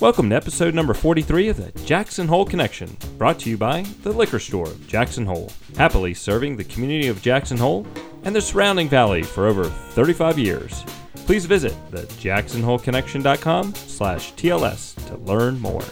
[0.00, 4.12] Welcome to episode number 43 of the Jackson Hole Connection, brought to you by the
[4.12, 7.84] Liquor Store of Jackson Hole, happily serving the community of Jackson Hole
[8.22, 10.84] and the surrounding valley for over 35 years.
[11.26, 15.82] Please visit the jacksonholeconnection.com slash TLS to learn more.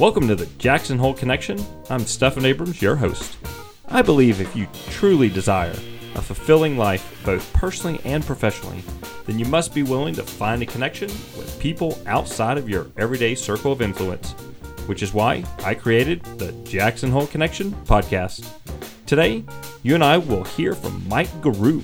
[0.00, 1.62] Welcome to the Jackson Hole Connection.
[1.90, 3.36] I'm Stephan Abrams, your host.
[3.88, 5.76] I believe if you truly desire
[6.14, 8.82] a fulfilling life, both personally and professionally,
[9.26, 13.34] then you must be willing to find a connection with people outside of your everyday
[13.34, 14.32] circle of influence,
[14.86, 18.48] which is why I created the Jackson Hole Connection podcast.
[19.06, 19.44] Today,
[19.82, 21.82] you and I will hear from Mike Gierau.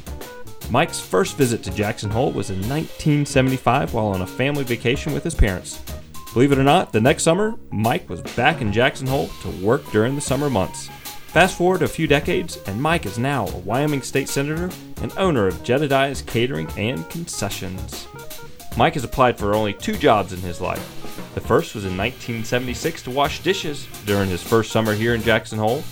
[0.70, 5.24] Mike's first visit to Jackson Hole was in 1975 while on a family vacation with
[5.24, 5.82] his parents.
[6.32, 9.88] Believe it or not, the next summer, Mike was back in Jackson Hole to work
[9.92, 10.88] during the summer months.
[11.34, 14.70] Fast forward a few decades, and Mike is now a Wyoming State Senator
[15.02, 18.06] and owner of Jedediah's Catering and Concessions.
[18.76, 21.03] Mike has applied for only two jobs in his life.
[21.34, 25.58] The first was in 1976 to wash dishes during his first summer here in Jackson
[25.58, 25.82] Hole,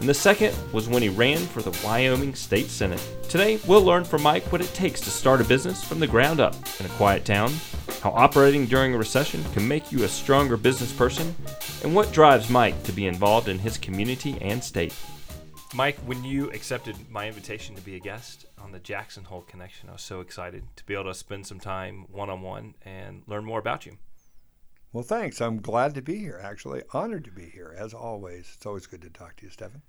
[0.00, 3.00] and the second was when he ran for the Wyoming State Senate.
[3.28, 6.40] Today, we'll learn from Mike what it takes to start a business from the ground
[6.40, 7.52] up in a quiet town,
[8.00, 11.34] how operating during a recession can make you a stronger business person,
[11.82, 14.94] and what drives Mike to be involved in his community and state.
[15.74, 19.88] Mike, when you accepted my invitation to be a guest on the Jackson Hole Connection,
[19.88, 23.22] I was so excited to be able to spend some time one on one and
[23.26, 23.96] learn more about you.
[24.92, 25.40] Well, thanks.
[25.40, 26.82] I'm glad to be here, actually.
[26.92, 28.52] Honored to be here, as always.
[28.54, 29.82] It's always good to talk to you, Stephan.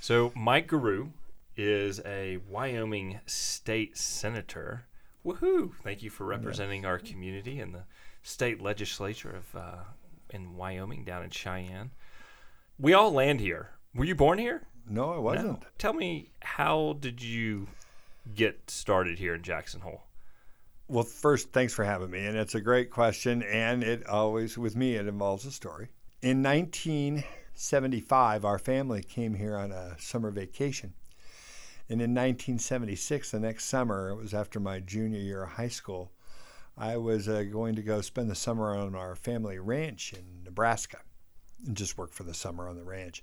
[0.00, 1.10] So, Mike Gierau
[1.56, 4.84] is a Wyoming state senator.
[5.24, 5.72] Woohoo!
[5.82, 7.84] Thank you for representing our community in the
[8.22, 9.76] state legislature of uh,
[10.30, 11.90] in Wyoming down in Cheyenne.
[12.78, 13.70] We all land here.
[13.94, 14.62] Were you born here?
[14.88, 15.60] No, I wasn't.
[15.60, 15.66] No.
[15.78, 17.68] Tell me, how did you
[18.34, 20.02] get started here in Jackson Hole?
[20.90, 22.26] Well, first, thanks for having me.
[22.26, 23.44] And it's a great question.
[23.44, 25.90] And it always, with me, it involves a story.
[26.20, 30.94] In 1975, our family came here on a summer vacation.
[31.88, 36.10] And in 1976, the next summer, it was after my junior year of high school,
[36.76, 40.98] I was uh, going to go spend the summer on our family ranch in Nebraska
[41.64, 43.22] and just work for the summer on the ranch.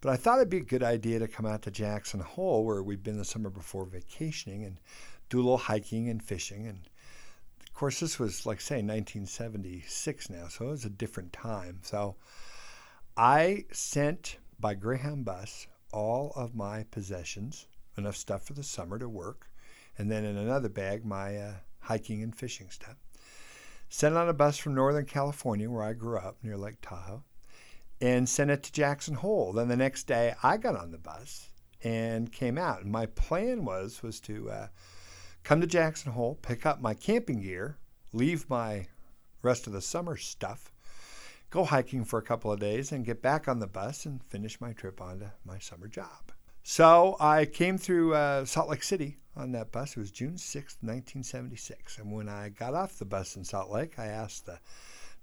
[0.00, 2.82] But I thought it'd be a good idea to come out to Jackson Hole, where
[2.82, 4.78] we'd been the summer before vacationing, and
[5.28, 6.66] do a little hiking and fishing.
[6.66, 6.80] And
[7.62, 11.80] of course, this was, like say, 1976 now, so it was a different time.
[11.82, 12.16] So
[13.16, 19.08] I sent by Greyhound bus all of my possessions enough stuff for the summer to
[19.08, 19.50] work,
[19.96, 22.96] and then in another bag, my uh, hiking and fishing stuff.
[23.88, 27.24] Sent on a bus from Northern California, where I grew up near Lake Tahoe,
[28.00, 29.52] and sent it to Jackson Hole.
[29.52, 31.48] Then the next day, I got on the bus
[31.82, 32.82] and came out.
[32.82, 34.66] And my plan was was to uh,
[35.48, 37.78] come to Jackson Hole, pick up my camping gear,
[38.12, 38.86] leave my
[39.42, 40.70] rest of the summer stuff,
[41.48, 44.60] go hiking for a couple of days, and get back on the bus and finish
[44.60, 46.32] my trip onto my summer job.
[46.64, 49.96] So I came through uh, Salt Lake City on that bus.
[49.96, 51.96] It was June 6, 1976.
[51.96, 54.58] And when I got off the bus in Salt Lake, I asked the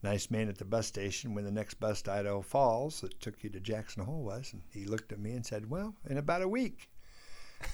[0.01, 3.43] nice man at the bus station when the next bus to Idaho Falls that took
[3.43, 4.53] you to Jackson Hole was.
[4.53, 6.89] And he looked at me and said, Well, in about a week.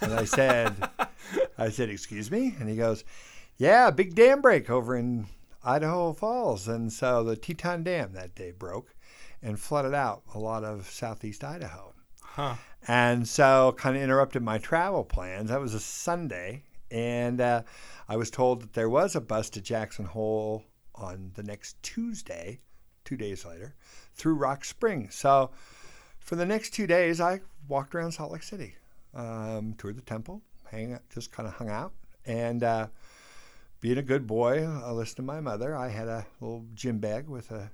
[0.02, 0.76] And I said,
[1.62, 2.56] I said, Excuse me?
[2.60, 3.04] And he goes,
[3.58, 5.28] Yeah, big dam break over in
[5.64, 6.68] Idaho Falls.
[6.68, 8.96] And so the Teton Dam that day broke
[9.44, 11.94] and flooded out a lot of southeast Idaho.
[12.22, 12.56] Huh.
[12.88, 15.50] And so kind of interrupted my travel plans.
[15.50, 16.64] That was a Sunday.
[16.90, 17.62] And uh,
[18.10, 22.60] I was told that there was a bus to Jackson Hole on the next Tuesday,
[23.06, 23.76] two days later,
[24.16, 25.14] through Rock Springs.
[25.14, 25.52] So
[26.20, 28.76] for the next two days, I walked around Salt Lake City,
[29.14, 31.94] um, toured the temple, hang just kind of hung out.
[32.26, 32.88] And uh,
[33.80, 35.76] being a good boy, I listened to my mother.
[35.76, 37.72] I had a little gym bag with a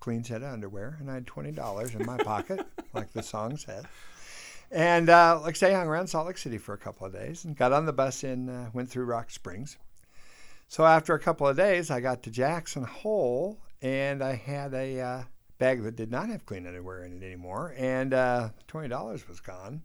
[0.00, 3.86] clean set of underwear, and I had $20 in my pocket, like the song said.
[4.70, 7.12] And uh, like I say, I hung around Salt Lake City for a couple of
[7.12, 9.76] days and got on the bus and uh, went through Rock Springs.
[10.68, 15.00] So after a couple of days, I got to Jackson Hole and I had a
[15.00, 15.22] uh,
[15.58, 19.82] bag that did not have clean underwear in it anymore, and uh, $20 was gone.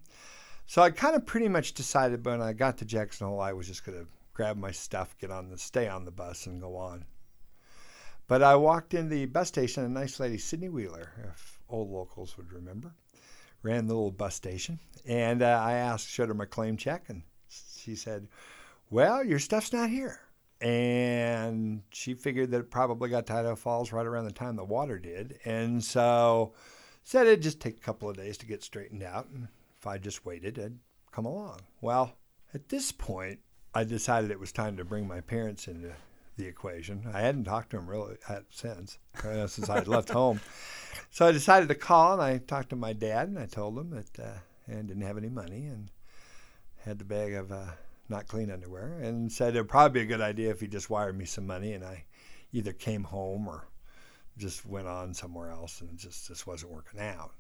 [0.66, 3.68] So I kind of pretty much decided when I got to Jackson Hole, I was
[3.68, 6.76] just going to grab my stuff, get on the, stay on the bus, and go
[6.76, 7.06] on.
[8.28, 12.38] But I walked in the bus station, a nice lady, Sydney Wheeler, if old locals
[12.38, 12.94] would remember
[13.66, 17.24] ran the little bus station, and uh, I asked, showed her my claim check, and
[17.50, 18.28] she said,
[18.92, 20.22] "Well, your stuff's not here."
[20.62, 24.64] And she figured that it probably got to Idaho Falls right around the time the
[24.64, 26.54] water did, and so
[27.04, 29.48] said it'd just take a couple of days to get straightened out, and
[29.86, 30.80] if I just waited, it'd
[31.12, 31.60] come along.
[31.80, 32.18] Well,
[32.56, 33.38] at this point,
[33.76, 35.94] I decided it was time to bring my parents into
[36.38, 37.08] the equation.
[37.14, 38.16] I hadn't talked to them really
[38.50, 40.42] since, uh, since I had left home.
[41.12, 43.92] So I decided to call and I talked to my dad and I told him
[43.92, 44.38] that uh,
[44.68, 45.92] I didn't have any money and
[46.84, 47.66] had the bag of uh,
[48.10, 50.90] not clean underwear and said it would probably be a good idea if he just
[50.90, 52.06] wired me some money and I
[52.54, 53.68] either came home or
[54.36, 57.36] just went on somewhere else and just this wasn't working out.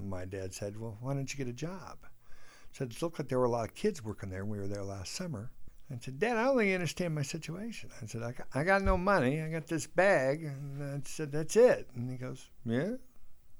[0.00, 3.18] And my dad said, "Well, why don't you get a job?" I said, "It looked
[3.18, 5.50] like there were a lot of kids working there when we were there last summer."
[5.92, 7.90] I said, Dad, I don't think you understand my situation.
[8.00, 9.42] I said, I got, I got no money.
[9.42, 10.44] I got this bag.
[10.44, 11.88] And I said, That's it.
[11.96, 12.92] And he goes, Yeah,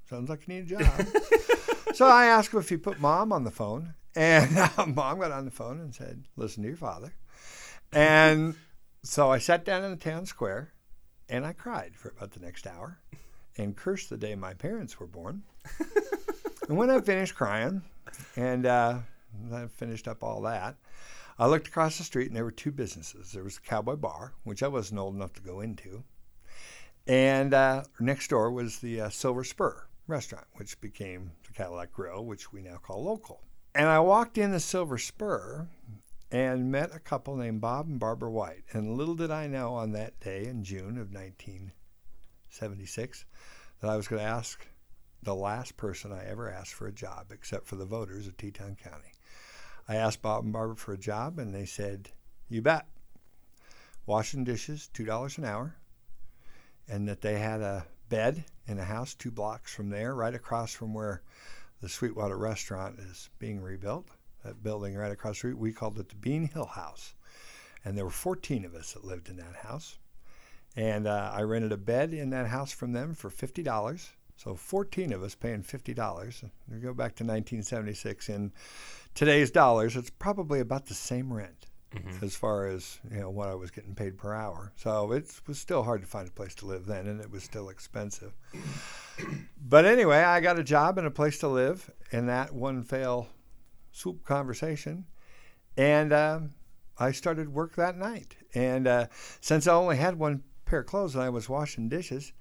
[0.08, 1.06] sounds like you need a job.
[1.94, 3.94] so I asked him if he put mom on the phone.
[4.14, 7.12] And uh, mom got on the phone and said, Listen to your father.
[7.92, 8.54] And
[9.02, 10.72] so I sat down in the town square
[11.28, 13.00] and I cried for about the next hour
[13.56, 15.42] and cursed the day my parents were born.
[16.70, 17.82] and when I finished crying
[18.36, 19.00] and uh,
[19.52, 20.76] I finished up all that,
[21.36, 23.32] I looked across the street and there were two businesses.
[23.32, 26.04] There was a Cowboy Bar, which I wasn't old enough to go into,
[27.08, 32.24] and uh, next door was the uh, Silver Spur restaurant, which became the Cadillac Grill,
[32.24, 33.40] which we now call Local.
[33.74, 35.66] And I walked in the Silver Spur
[36.30, 38.62] and met a couple named Bob and Barbara White.
[38.70, 43.24] And little did I know on that day in June of 1976
[43.80, 44.64] that I was going to ask
[45.22, 48.76] the last person I ever asked for a job, except for the voters of Teton
[48.82, 49.12] County.
[49.88, 52.10] I asked Bob and Barbara for a job, and they said,
[52.48, 52.86] You bet.
[54.06, 55.76] Washing dishes, $2 an hour,
[56.88, 60.72] and that they had a bed in a house two blocks from there, right across
[60.72, 61.22] from where
[61.80, 64.06] the Sweetwater restaurant is being rebuilt.
[64.44, 67.14] That building right across the street, we called it the Bean Hill House.
[67.84, 69.98] And there were 14 of us that lived in that house.
[70.76, 74.10] And uh, I rented a bed in that house from them for $50.
[74.42, 76.50] So 14 of us paying $50.
[76.72, 78.30] We go back to 1976.
[78.30, 78.52] in
[79.14, 82.24] today's dollars, it's probably about the same rent mm-hmm.
[82.24, 84.72] as far as you know what I was getting paid per hour.
[84.76, 87.44] So it was still hard to find a place to live then, and it was
[87.44, 88.32] still expensive.
[89.62, 93.28] but anyway, I got a job and a place to live in that one fail
[93.92, 95.04] swoop conversation,
[95.76, 96.40] and uh,
[96.98, 98.36] I started work that night.
[98.54, 99.08] And uh,
[99.42, 102.32] since I only had one pair of clothes and I was washing dishes,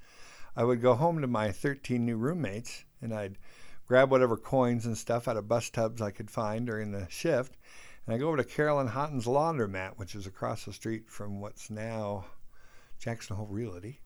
[0.56, 3.38] I would go home to my 13 new roommates and I'd
[3.86, 7.57] grab whatever coins and stuff out of bus tubs I could find during the shift.
[8.06, 11.69] And I'd go over to Carolyn Houghton's laundromat, which is across the street from what's
[11.69, 12.25] now
[13.00, 14.01] Jackson Hole Realty.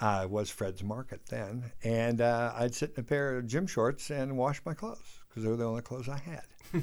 [0.00, 1.72] Uh, was Fred's Market then.
[1.82, 5.42] And uh, I'd sit in a pair of gym shorts and wash my clothes because
[5.42, 6.44] they were the only clothes I had.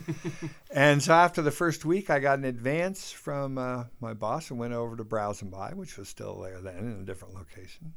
[0.71, 4.59] and so after the first week, I got an advance from uh, my boss and
[4.59, 7.93] went over to Browse and Buy, which was still there then in a different location.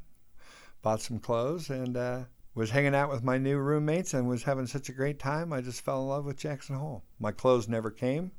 [0.81, 2.23] Bought some clothes and uh,
[2.55, 5.53] was hanging out with my new roommates and was having such a great time.
[5.53, 7.03] I just fell in love with Jackson Hole.
[7.19, 8.31] My clothes never came.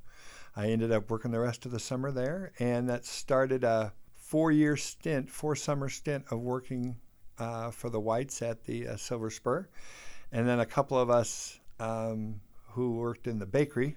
[0.56, 4.76] I ended up working the rest of the summer there, and that started a four-year
[4.76, 6.96] stint, four-summer stint of working
[7.38, 9.68] uh, for the Whites at the uh, Silver Spur,
[10.32, 13.96] and then a couple of us um, who worked in the bakery.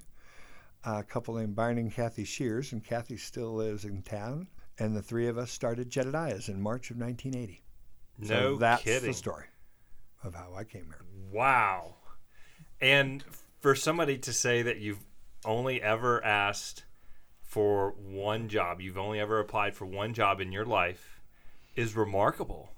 [0.84, 4.48] a couple named Byron and Kathy Shears, and Kathy still lives in town.
[4.80, 7.63] And the three of us started Jedediah's in March of 1980.
[8.18, 9.10] No so that's kidding.
[9.10, 9.46] the story
[10.24, 11.02] of how I came here.
[11.32, 11.96] Wow.
[12.80, 13.24] And
[13.60, 15.04] for somebody to say that you've
[15.46, 16.86] only ever asked
[17.42, 21.22] for one job, you've only ever applied for one job in your life,
[21.76, 22.70] is remarkable.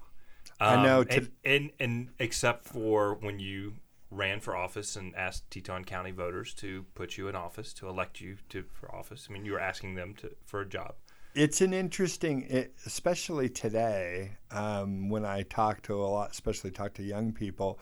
[0.60, 1.04] Um, I know.
[1.04, 1.16] To...
[1.16, 3.74] And, and, and except for when you
[4.10, 8.20] ran for office and asked Teton County voters to put you in office, to elect
[8.20, 9.26] you to for office.
[9.28, 10.94] I mean, you were asking them to for a job
[11.36, 17.02] it's an interesting, especially today, um, when I talk to a lot, especially talk to
[17.02, 17.78] young people,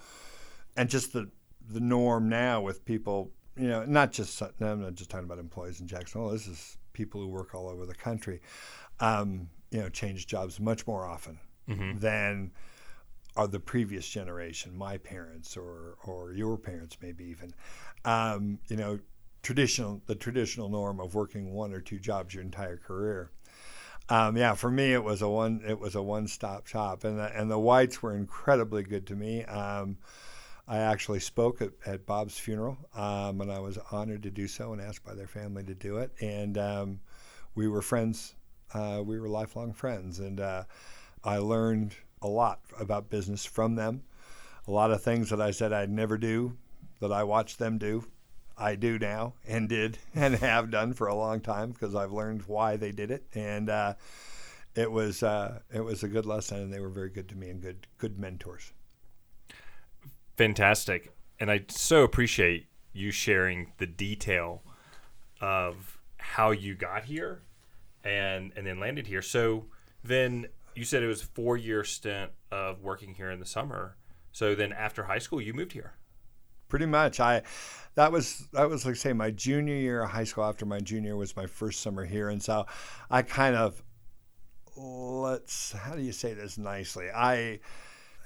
[0.76, 1.30] and just the
[1.66, 5.80] the norm now with people, you know, not just I'm not just talking about employees
[5.80, 6.30] in Jackson Hole.
[6.30, 8.40] This is people who work all over the country.
[8.99, 11.99] Um, you know, change jobs much more often mm-hmm.
[11.99, 12.50] than
[13.37, 17.54] are the previous generation, my parents or or your parents, maybe even.
[18.04, 18.99] Um, you know,
[19.44, 23.30] traditional the traditional norm of working one or two jobs your entire career.
[24.08, 27.18] Um, yeah, for me it was a one it was a one stop shop, and
[27.18, 29.44] the, and the Whites were incredibly good to me.
[29.44, 29.96] Um,
[30.66, 34.73] I actually spoke at, at Bob's funeral, um, and I was honored to do so
[34.73, 36.11] and asked by their family to do it.
[36.20, 37.00] And um,
[37.54, 38.34] we were friends.
[38.73, 40.64] Uh, we were lifelong friends, and uh,
[41.23, 44.02] I learned a lot about business from them.
[44.66, 46.56] A lot of things that I said I'd never do,
[47.00, 48.04] that I watched them do.
[48.56, 52.42] I do now and did and have done for a long time because I've learned
[52.46, 53.94] why they did it, and uh,
[54.75, 57.50] it was uh, it was a good lesson, and they were very good to me
[57.50, 58.73] and good good mentors.
[60.37, 64.62] Fantastic, and I so appreciate you sharing the detail
[65.40, 67.42] of how you got here
[68.02, 69.23] and and then landed here.
[69.23, 69.66] So
[70.02, 73.96] then you said it was four year stint of working here in the summer.
[74.32, 75.94] So then after high school, you moved here.
[76.68, 77.21] Pretty much.
[77.21, 77.42] I
[77.94, 80.44] that was that was like say my junior year of high school.
[80.44, 82.66] After my junior was my first summer here, and so
[83.11, 83.83] I kind of
[84.76, 87.09] let's how do you say this nicely?
[87.14, 87.61] I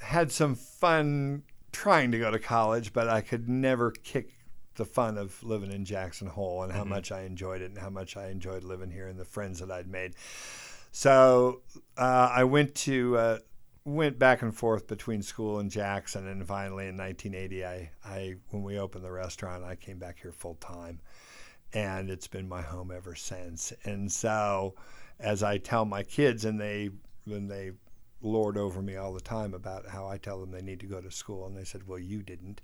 [0.01, 1.43] had some fun
[1.73, 4.33] trying to go to college, but I could never kick
[4.77, 6.91] the fun of living in Jackson Hole and how mm-hmm.
[6.91, 9.71] much I enjoyed it and how much I enjoyed living here and the friends that
[9.71, 10.15] I'd made.
[10.93, 11.63] So
[11.97, 13.39] uh, I went to uh,
[13.89, 18.63] went back and forth between school and Jackson, and finally in 1980, I, I when
[18.63, 21.01] we opened the restaurant, I came back here full time,
[21.73, 23.73] and it's been my home ever since.
[23.85, 24.75] And so,
[25.19, 26.91] as I tell my kids, and they
[27.25, 27.73] when they
[28.21, 31.01] lord over me all the time about how I tell them they need to go
[31.01, 32.61] to school, and they said, "Well, you didn't."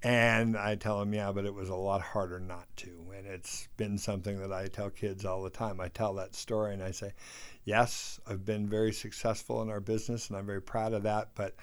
[0.00, 3.12] And I tell them, yeah, but it was a lot harder not to.
[3.16, 5.80] And it's been something that I tell kids all the time.
[5.80, 7.14] I tell that story and I say,
[7.68, 11.54] yes, I've been very successful in our business and I'm very proud of that, but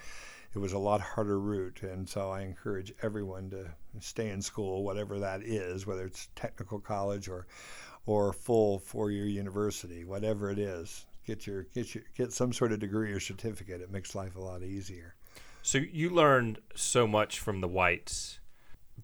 [0.54, 1.82] it was a lot harder route.
[1.82, 3.66] And so I encourage everyone to
[3.98, 7.48] stay in school, whatever that is, whether it's technical college or,
[8.06, 11.06] or full four year university, whatever it is.
[11.26, 13.80] Get your get your get some sort of degree or certificate.
[13.80, 15.16] It makes life a lot easier.
[15.62, 18.38] So you learned so much from the whites,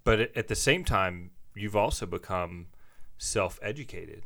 [0.05, 2.69] but at the same time, you've also become
[3.19, 4.23] self-educated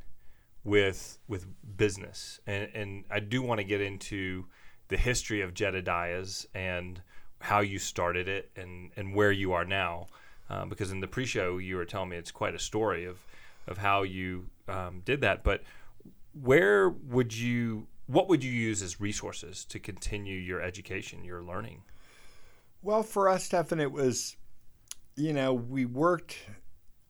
[0.67, 1.47] with with
[1.77, 4.47] business, and and I do want to get into
[4.89, 7.01] the history of Jedediah's and
[7.41, 10.07] how you started it and and where you are now,
[10.51, 13.19] uh, because in the pre-show you were telling me it's quite a story of
[13.67, 15.63] of how you um, did that, but
[16.41, 21.83] where would you what would you use as resources to continue your education, your learning?
[22.83, 24.37] Well, for us, Stephan, it was,
[25.17, 26.39] you know, we worked,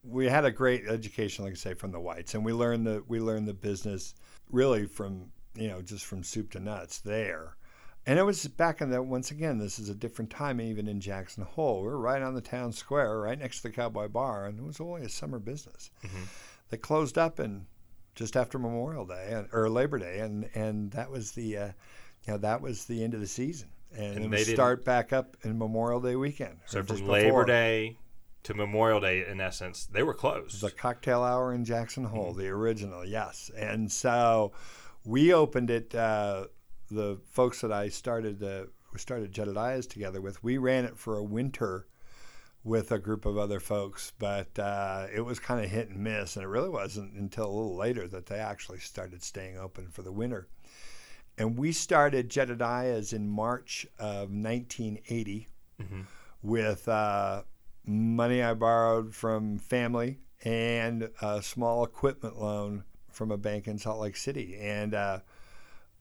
[0.08, 3.02] we had a great education, like I say, from the whites, and we learned the
[3.08, 4.14] we learned the business
[4.50, 7.56] really from you know just from soup to nuts there.
[8.08, 11.00] And it was back in that once again, this is a different time even in
[11.00, 11.82] Jackson Hole.
[11.82, 14.64] We are right on the town square, right next to the Cowboy Bar, and it
[14.64, 15.90] was only a summer business.
[16.04, 16.22] Mm-hmm.
[16.70, 17.66] They closed up and
[18.14, 21.66] just after Memorial Day or Labor Day, and and that was the uh,
[22.24, 25.36] you know that was the end of the season and, and they start back up
[25.42, 26.58] in Memorial Day weekend.
[26.66, 27.96] So from Labor Day
[28.46, 30.60] to Memorial Day, in essence, they were closed.
[30.60, 32.38] The cocktail hour in Jackson Hole, mm-hmm.
[32.38, 33.50] the original, yes.
[33.56, 34.52] And so
[35.04, 35.92] we opened it.
[35.92, 36.46] Uh,
[36.88, 41.24] the folks that I started uh, started Jedediah's together with, we ran it for a
[41.24, 41.88] winter
[42.62, 46.36] with a group of other folks, but uh, it was kind of hit and miss,
[46.36, 50.02] and it really wasn't until a little later that they actually started staying open for
[50.02, 50.46] the winter.
[51.36, 55.48] And we started Jedediah's in March of 1980
[55.82, 56.00] mm-hmm.
[56.42, 57.42] with uh,
[57.86, 64.00] money I borrowed from family and a small equipment loan from a bank in Salt
[64.00, 64.58] Lake City.
[64.60, 65.20] And uh,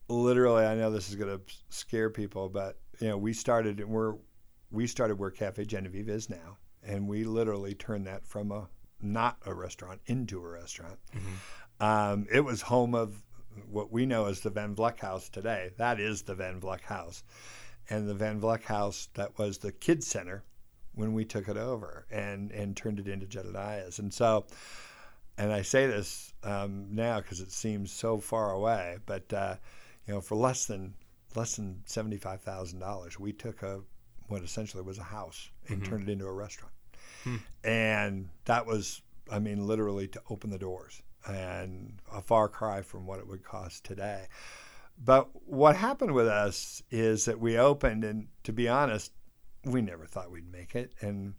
[0.08, 1.40] literally, I know this is going to
[1.70, 4.14] scare people, but you know, we started and we're
[4.70, 8.68] we started where Cafe Genevieve is now, and we literally turned that from a
[9.00, 10.98] not a restaurant into a restaurant.
[11.14, 11.84] Mm-hmm.
[11.84, 13.22] Um, it was home of
[13.70, 15.70] what we know as the Van Vleck House today.
[15.78, 17.22] That is the Van Vleck House.
[17.88, 20.42] And the Van Vleck House, that was the kids center
[20.96, 24.00] when we took it over and, and turned it into Jedediah's.
[24.00, 24.46] And so,
[25.38, 29.54] and I say this um, now because it seems so far away, but uh,
[30.06, 30.94] you know, for less than
[31.34, 33.80] less than seventy five thousand dollars, we took a
[34.28, 35.90] what essentially was a house and mm-hmm.
[35.90, 36.72] turned it into a restaurant.
[37.22, 37.36] Hmm.
[37.62, 43.06] And that was, I mean, literally to open the doors and a far cry from
[43.06, 44.26] what it would cost today.
[45.04, 49.12] But what happened with us is that we opened, and to be honest,
[49.66, 50.92] we never thought we'd make it.
[51.00, 51.34] And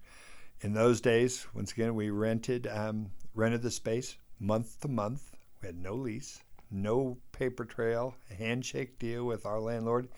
[0.62, 5.36] in those days, once again, we rented um, rented the space month to month.
[5.62, 10.10] We had no lease, no paper trail, handshake deal with our landlord,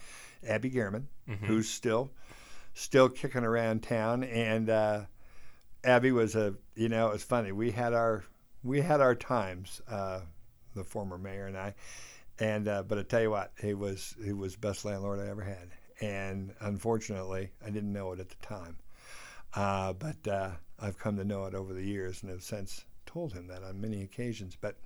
[0.49, 1.45] Abi Garaman, mm-hmm.
[1.45, 2.11] who's still
[2.73, 4.23] still kicking around town.
[4.23, 5.01] And uh,
[5.83, 7.51] Abby was a you know it was funny.
[7.51, 8.23] We had our
[8.63, 10.21] we had our times, uh,
[10.75, 11.75] the former mayor and I,
[12.39, 15.43] and uh, but I tell you what, he was he was best landlord I ever
[15.43, 15.69] had,
[16.01, 18.77] and unfortunately, I didn't know it at the time,
[19.55, 23.33] uh, but uh, I've come to know it over the years, and have since told
[23.33, 24.55] him that on many occasions.
[24.59, 24.77] But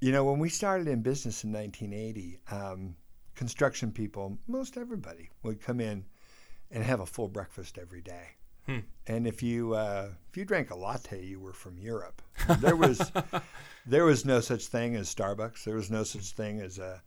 [0.00, 2.96] you know, when we started in business in 1980, um,
[3.34, 6.04] construction people, most everybody, would come in
[6.70, 8.28] and have a full breakfast every day.
[8.66, 8.80] Hmm.
[9.06, 12.20] And if you uh, if you drank a latte, you were from Europe.
[12.60, 13.12] There was
[13.86, 15.64] there was no such thing as Starbucks.
[15.64, 16.98] There was no such thing as uh,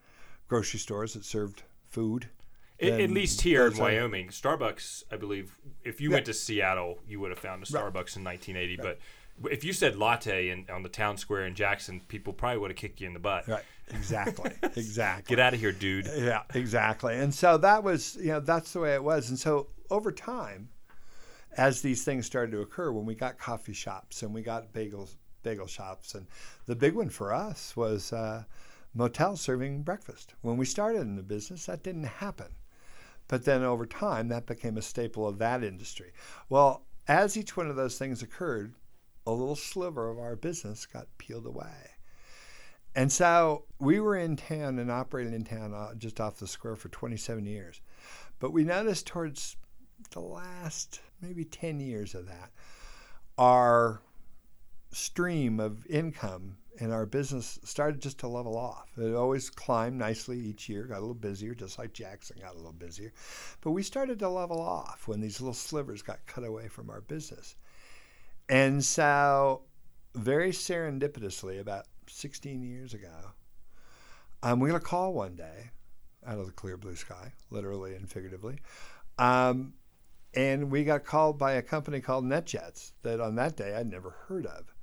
[0.48, 2.30] grocery stores that served food.
[2.80, 6.16] It, at least here in Wyoming, Starbucks, I believe, if you yeah.
[6.16, 8.18] went to Seattle, you would have found a Starbucks right.
[8.18, 8.78] in 1980.
[8.78, 8.98] Right.
[9.42, 12.72] But if you said latte in, on the town square in Jackson, people probably would
[12.72, 13.48] have kicked you in the butt.
[13.48, 13.64] Right.
[13.90, 14.52] Exactly.
[14.76, 15.36] exactly.
[15.36, 16.06] Get out of here, dude.
[16.16, 17.18] Yeah, exactly.
[17.18, 19.30] And so that was, you know, that's the way it was.
[19.30, 20.70] And so over time,
[21.58, 25.16] as these things started to occur, when we got coffee shops and we got bagels,
[25.44, 26.28] bagel shops, and
[26.66, 28.44] the big one for us was uh,
[28.94, 30.36] motels serving breakfast.
[30.42, 32.48] When we started in the business, that didn't happen.
[33.30, 36.12] But then over time, that became a staple of that industry.
[36.50, 38.74] Well, as each one of those things occurred,
[39.26, 41.92] a little sliver of our business got peeled away.
[42.96, 46.76] And so we were in town and operated in town uh, just off the square
[46.76, 47.82] for 27 years.
[48.40, 49.56] But we noticed towards
[50.12, 52.52] the last maybe 10 years of that,
[53.38, 54.02] our
[54.92, 58.90] stream of income in our business started just to level off.
[58.98, 62.58] It always climbed nicely each year, got a little busier, just like Jackson got a
[62.58, 63.12] little busier.
[63.62, 67.02] But we started to level off when these little slivers got cut away from our
[67.02, 67.56] business.
[68.48, 69.62] And so,
[70.16, 73.34] very serendipitously, about 16 years ago,
[74.42, 75.72] um, we got a call one day
[76.26, 78.60] out of the clear blue sky, literally and figuratively.
[79.18, 79.74] Um,
[80.34, 84.12] and we got called by a company called NetJets that on that day I'd never
[84.28, 84.74] heard of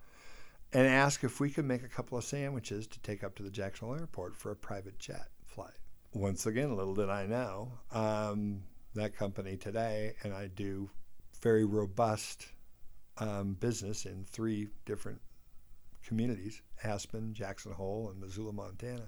[0.76, 3.48] and asked if we could make a couple of sandwiches to take up to the
[3.48, 5.72] Jacksonville airport for a private jet flight.
[6.12, 8.62] Once again, little did I know, um,
[8.94, 10.90] that company today, and I do
[11.40, 12.48] very robust
[13.16, 15.18] um, business in three different
[16.04, 19.06] communities Aspen, Jackson Hole, and Missoula, Montana.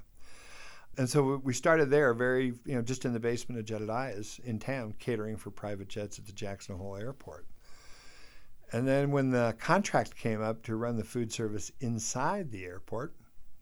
[0.96, 4.58] And so we started there, very, you know, just in the basement of Jedediah's in
[4.58, 7.46] town, catering for private jets at the Jackson Hole Airport.
[8.72, 13.14] And then when the contract came up to run the food service inside the airport,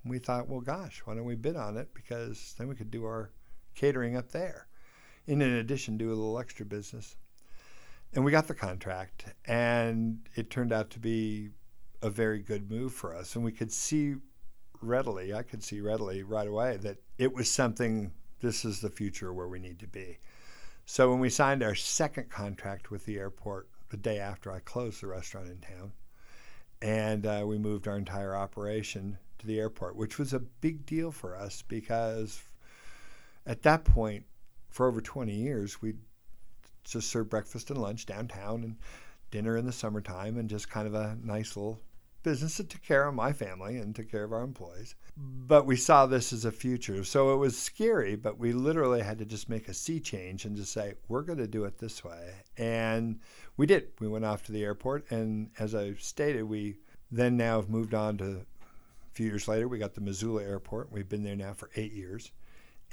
[0.05, 1.89] we thought, well, gosh, why don't we bid on it?
[1.95, 3.31] Because then we could do our
[3.75, 4.67] catering up there.
[5.27, 7.17] And in addition, do a little extra business
[8.15, 11.51] and we got the contract, and it turned out to be
[12.03, 13.35] a very good move for us.
[13.35, 14.15] And we could see
[14.81, 19.33] readily, I could see readily right away that it was something, this is the future
[19.33, 20.19] where we need to be.
[20.85, 25.03] So when we signed our second contract with the airport the day after I closed
[25.03, 25.93] the restaurant in town,
[26.83, 31.11] and uh, we moved our entire operation to the airport, which was a big deal
[31.11, 32.43] for us because
[33.47, 34.25] at that point,
[34.69, 35.99] for over 20 years, we'd
[36.85, 38.77] just served breakfast and lunch downtown and
[39.31, 41.81] dinner in the summertime and just kind of a nice little
[42.23, 44.97] business that took care of my family and took care of our employees.
[45.17, 47.05] But we saw this as a future.
[47.05, 50.57] So it was scary, but we literally had to just make a sea change and
[50.57, 52.35] just say, we're going to do it this way.
[52.59, 53.21] And
[53.57, 53.89] we did.
[54.01, 55.11] We went off to the airport.
[55.11, 56.77] And as I stated, we
[57.11, 60.93] then now have moved on to a few years later, we got the Missoula airport.
[60.93, 62.33] We've been there now for eight years.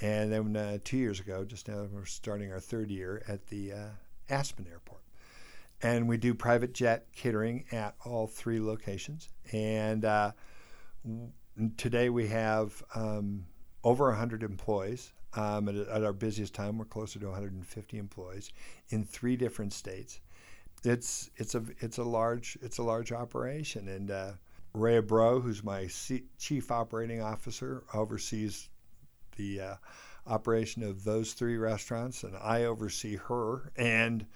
[0.00, 3.72] And then uh, two years ago, just now, we're starting our third year at the
[3.72, 3.88] uh,
[4.30, 5.02] Aspen Airport.
[5.82, 9.28] And we do private jet catering at all three locations.
[9.52, 10.32] And uh,
[11.76, 13.44] today we have um,
[13.84, 15.12] over 100 employees.
[15.36, 18.52] Um, at, at, our busiest time, we're closer to 150 employees
[18.90, 20.20] in three different states.
[20.84, 24.32] It's it's a it's a large it's a large operation, and uh,
[24.74, 28.68] Ray Bro, who's my C- chief operating officer, oversees
[29.36, 29.74] the uh,
[30.26, 34.26] operation of those three restaurants, and I oversee her and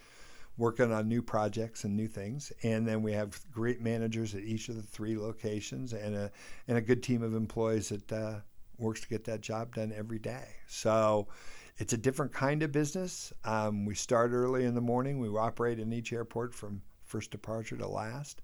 [0.56, 2.50] working on new projects and new things.
[2.62, 6.30] And then we have great managers at each of the three locations, and a
[6.66, 8.40] and a good team of employees that uh,
[8.78, 10.48] works to get that job done every day.
[10.66, 11.28] So.
[11.78, 13.32] It's a different kind of business.
[13.44, 15.20] Um, we start early in the morning.
[15.20, 18.42] We operate in each airport from first departure to last,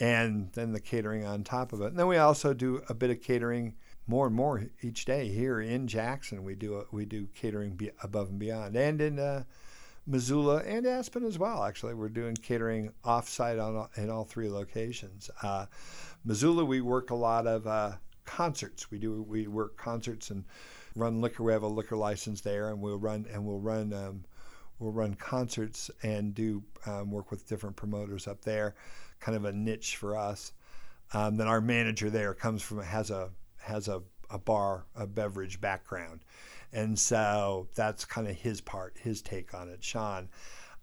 [0.00, 1.86] and then the catering on top of it.
[1.86, 3.76] And then we also do a bit of catering
[4.08, 6.42] more and more each day here in Jackson.
[6.42, 9.44] We do we do catering above and beyond, and in uh,
[10.04, 11.62] Missoula and Aspen as well.
[11.62, 15.30] Actually, we're doing catering offsite on all, in all three locations.
[15.40, 15.66] Uh,
[16.24, 17.92] Missoula, we work a lot of uh,
[18.24, 18.90] concerts.
[18.90, 20.44] We do we work concerts and
[20.96, 21.44] run liquor.
[21.44, 23.92] We have a liquor license there, and we'll run and we'll run.
[23.92, 24.24] Um,
[24.78, 28.74] we'll run concerts and do um, work with different promoters up there,
[29.20, 30.52] kind of a niche for us.
[31.12, 35.60] Um, then our manager there comes from has a has a, a bar, a beverage
[35.60, 36.20] background.
[36.72, 39.82] And so that's kind of his part, his take on it.
[39.82, 40.28] Sean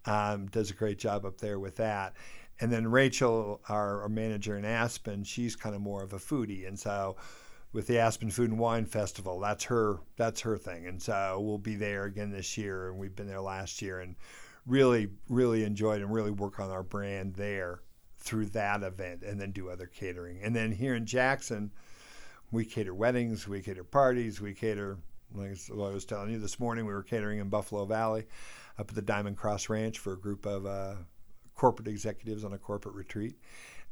[0.06, 2.14] um, does a great job up there with that.
[2.60, 6.68] And then Rachel, our, our manager in Aspen, she's kind of more of a foodie.
[6.68, 7.16] And so
[7.74, 10.88] with the Aspen Food and Wine Festival, that's her that's her thing.
[10.88, 14.16] And so we'll be there again this year, and we've been there last year, and
[14.66, 17.82] really really enjoyed and really work on our brand there
[18.20, 20.40] through that event, and then do other catering.
[20.42, 21.72] And then here in Jackson,
[22.52, 24.98] we cater weddings, we cater parties, we cater,
[25.34, 28.26] like I was telling you this morning, we were catering in Buffalo Valley
[28.78, 30.94] up at the Diamond Cross Ranch for a group of uh,
[31.56, 33.36] corporate executives on a corporate retreat.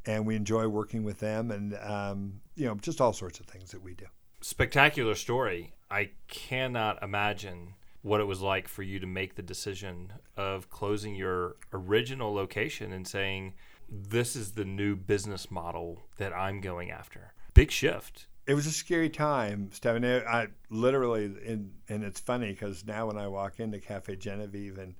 [0.06, 3.70] And we enjoy working with them, and um, you know, just all sorts of things
[3.70, 4.06] that we do.
[4.40, 5.74] Spectacular story.
[5.90, 11.14] I cannot imagine what it was like for you to make the decision of closing
[11.14, 13.54] your original location and saying,
[13.88, 18.72] "This is the new business model that I'm going after." Big shift it was a
[18.72, 20.04] scary time, Stephen.
[20.04, 24.94] I literally, and, and it's funny because now when I walk into Cafe Genevieve and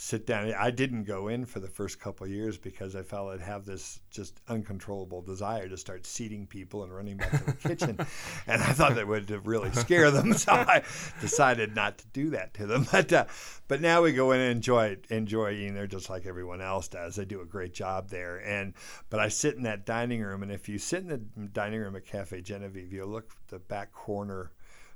[0.00, 0.54] sit down.
[0.54, 3.64] I didn't go in for the first couple of years because I felt I'd have
[3.64, 7.98] this just uncontrollable desire to start seating people and running back to the kitchen,
[8.46, 10.32] and I thought that would really scare them.
[10.38, 10.84] So I
[11.20, 12.86] decided not to do that to them.
[12.98, 13.24] But uh,
[13.66, 17.16] but now we go in and enjoy enjoy eating there just like everyone else does.
[17.16, 18.38] They do a great job there.
[18.38, 18.74] And
[19.10, 21.96] but I sit in that dining room, and if you sit in the dining room
[21.96, 24.52] at Cafe Genevieve, you look the back corner,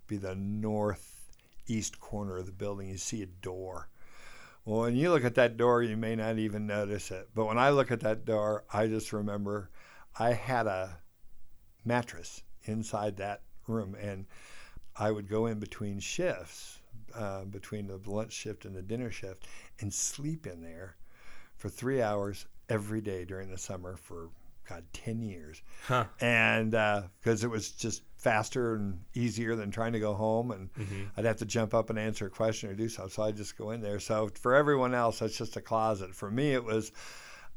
[0.07, 2.89] be the northeast corner of the building.
[2.89, 3.89] You see a door
[4.65, 7.29] well, when you look at that door, you may not even notice it.
[7.35, 9.71] But when I look at that door, I just remember
[10.19, 10.99] I had a
[11.85, 14.27] mattress inside that room, and
[14.97, 16.79] I would go in between shifts,
[17.15, 19.47] uh, between the lunch shift and the dinner shift,
[19.81, 20.97] and sleep in there
[21.57, 24.31] for three hours every day during the summer for
[24.69, 25.63] God, 10 years.
[25.87, 26.05] Huh.
[26.21, 30.73] And because uh, it was just faster and easier than trying to go home, and
[30.75, 31.03] mm-hmm.
[31.17, 33.11] I'd have to jump up and answer a question or do something.
[33.11, 33.99] So I'd just go in there.
[33.99, 36.15] So for everyone else, that's just a closet.
[36.15, 36.93] For me, it was,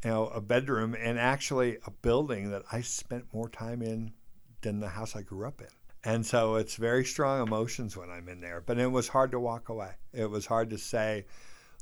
[0.04, 4.12] you know, a bedroom and actually a building that I spent more time in
[4.62, 5.68] than the house I grew up in.
[6.04, 8.62] And so it's very strong emotions when I'm in there.
[8.66, 9.92] But it was hard to walk away.
[10.14, 11.26] It was hard to say,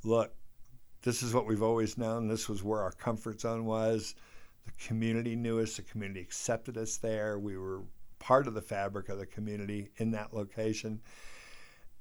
[0.03, 0.33] look,
[1.01, 2.27] this is what we've always known.
[2.27, 4.15] This was where our comfort zone was.
[4.65, 5.75] The community knew us.
[5.75, 7.37] The community accepted us there.
[7.39, 7.81] We were
[8.23, 11.01] part of the fabric of the community in that location.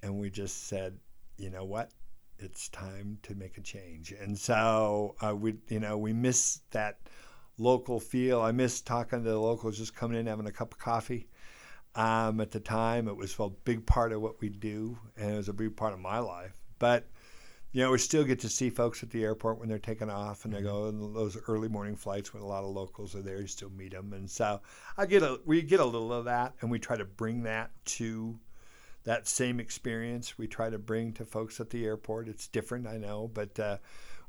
[0.05, 0.97] And we just said,
[1.37, 1.91] you know what?
[2.39, 4.13] It's time to make a change.
[4.13, 7.01] And so uh, we, you know, we miss that
[7.59, 8.41] local feel.
[8.41, 11.29] I miss talking to the locals, just coming in, having a cup of coffee.
[11.97, 15.37] Um, at the time, it was a big part of what we do, and it
[15.37, 16.53] was a big part of my life.
[16.79, 17.09] But
[17.73, 20.45] you know, we still get to see folks at the airport when they're taking off
[20.45, 23.41] and they go on those early morning flights when a lot of locals are there.
[23.41, 24.61] You still meet them, and so
[24.99, 27.71] I get a we get a little of that, and we try to bring that
[27.85, 28.39] to
[29.05, 30.37] that same experience.
[30.37, 32.29] We try to bring to folks at the airport.
[32.29, 33.79] It's different, I know, but uh,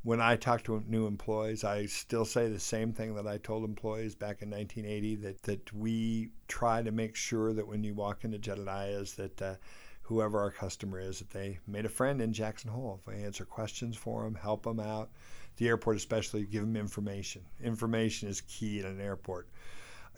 [0.03, 3.65] when I talk to new employees, I still say the same thing that I told
[3.65, 8.23] employees back in 1980 that that we try to make sure that when you walk
[8.23, 9.55] into Jedediah's that uh,
[10.03, 13.01] whoever our customer is, that they made a friend in Jackson Hole.
[13.01, 15.09] If I answer questions for them, help them out,
[15.57, 17.41] the airport especially, give them information.
[17.63, 19.47] Information is key in an airport.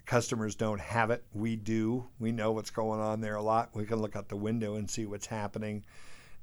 [0.06, 1.24] Customers don't have it.
[1.34, 2.06] We do.
[2.20, 3.70] We know what's going on there a lot.
[3.74, 5.84] We can look out the window and see what's happening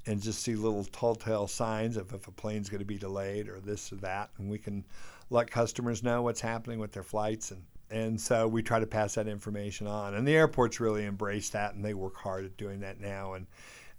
[0.07, 3.61] and just see little telltale signs of if a plane's going to be delayed or
[3.61, 4.31] this or that.
[4.39, 4.85] And we can
[5.31, 9.15] let customers know what's happening with their flights and and so we try to pass
[9.15, 10.15] that information on.
[10.15, 13.47] And the airports really embrace that, and they work hard at doing that now and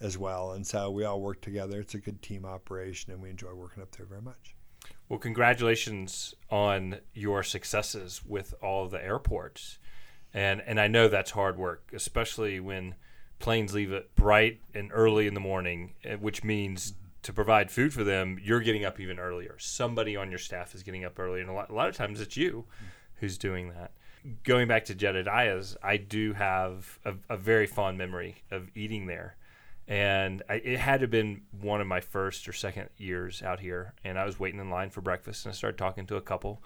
[0.01, 0.53] as well.
[0.53, 1.79] And so we all work together.
[1.79, 4.55] It's a good team operation, and we enjoy working up there very much.
[5.07, 9.77] Well, congratulations on your successes with all of the airports,
[10.33, 12.95] and and I know that's hard work, especially when
[13.39, 17.93] planes leave it bright and early in the morning, eh, which means to provide food
[17.93, 19.55] for them, you're getting up even earlier.
[19.57, 22.19] Somebody on your staff is getting up early, and a lot, a lot of times
[22.19, 22.65] it's you.
[22.67, 22.87] Mm-hmm
[23.23, 23.91] who's doing that.
[24.43, 29.37] Going back to Jedediah's, I do have a, a very fond memory of eating there.
[29.87, 33.61] And I, it had to have been one of my first or second years out
[33.61, 33.93] here.
[34.03, 36.61] And I was waiting in line for breakfast, and I started talking to a couple.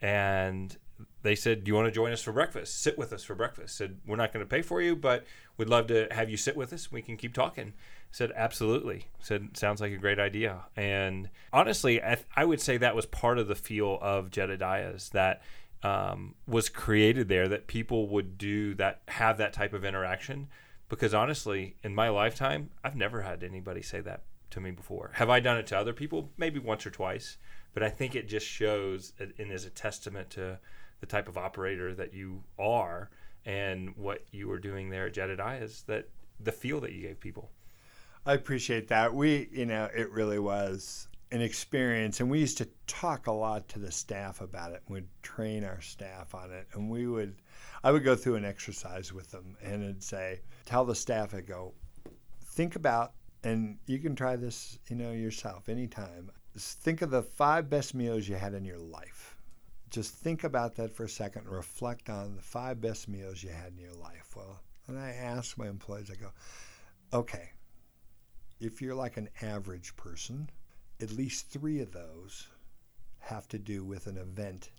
[0.00, 0.76] And
[1.22, 2.82] they said, "Do you want to join us for breakfast?
[2.82, 5.24] Sit with us for breakfast." Said, "We're not going to pay for you, but
[5.56, 6.90] we'd love to have you sit with us.
[6.90, 7.74] We can keep talking."
[8.10, 12.96] Said, "Absolutely." Said, "Sounds like a great idea." And honestly, I, I would say that
[12.96, 15.42] was part of the feel of Jedediah's that
[15.82, 20.48] um, was created there that people would do that have that type of interaction.
[20.88, 25.10] Because honestly in my lifetime i've never had anybody say that to me before.
[25.14, 26.30] Have i done it to other people?
[26.36, 27.38] Maybe once or twice.
[27.72, 30.58] But i think it just shows and is a testament to
[31.00, 33.10] the type of operator that you are
[33.44, 37.18] and what you were doing there at jedediah is that the feel that you gave
[37.18, 37.50] people.
[38.24, 39.14] I appreciate that.
[39.14, 43.66] We you know it really was an experience, and we used to talk a lot
[43.70, 44.82] to the staff about it.
[44.86, 47.36] We'd train our staff on it, and we would,
[47.82, 51.40] I would go through an exercise with them, and it'd say, tell the staff, I
[51.40, 51.72] go,
[52.44, 53.14] think about,
[53.44, 56.30] and you can try this, you know, yourself anytime.
[56.56, 59.38] Think of the five best meals you had in your life.
[59.88, 63.48] Just think about that for a second and reflect on the five best meals you
[63.48, 64.34] had in your life.
[64.36, 66.30] Well, and I ask my employees, I go,
[67.12, 67.52] okay,
[68.60, 70.50] if you're like an average person,
[71.02, 72.46] at least three of those
[73.18, 74.70] have to do with an event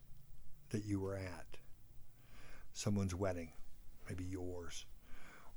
[0.70, 1.58] that you were at,
[2.72, 3.52] someone's wedding,
[4.08, 4.86] maybe yours,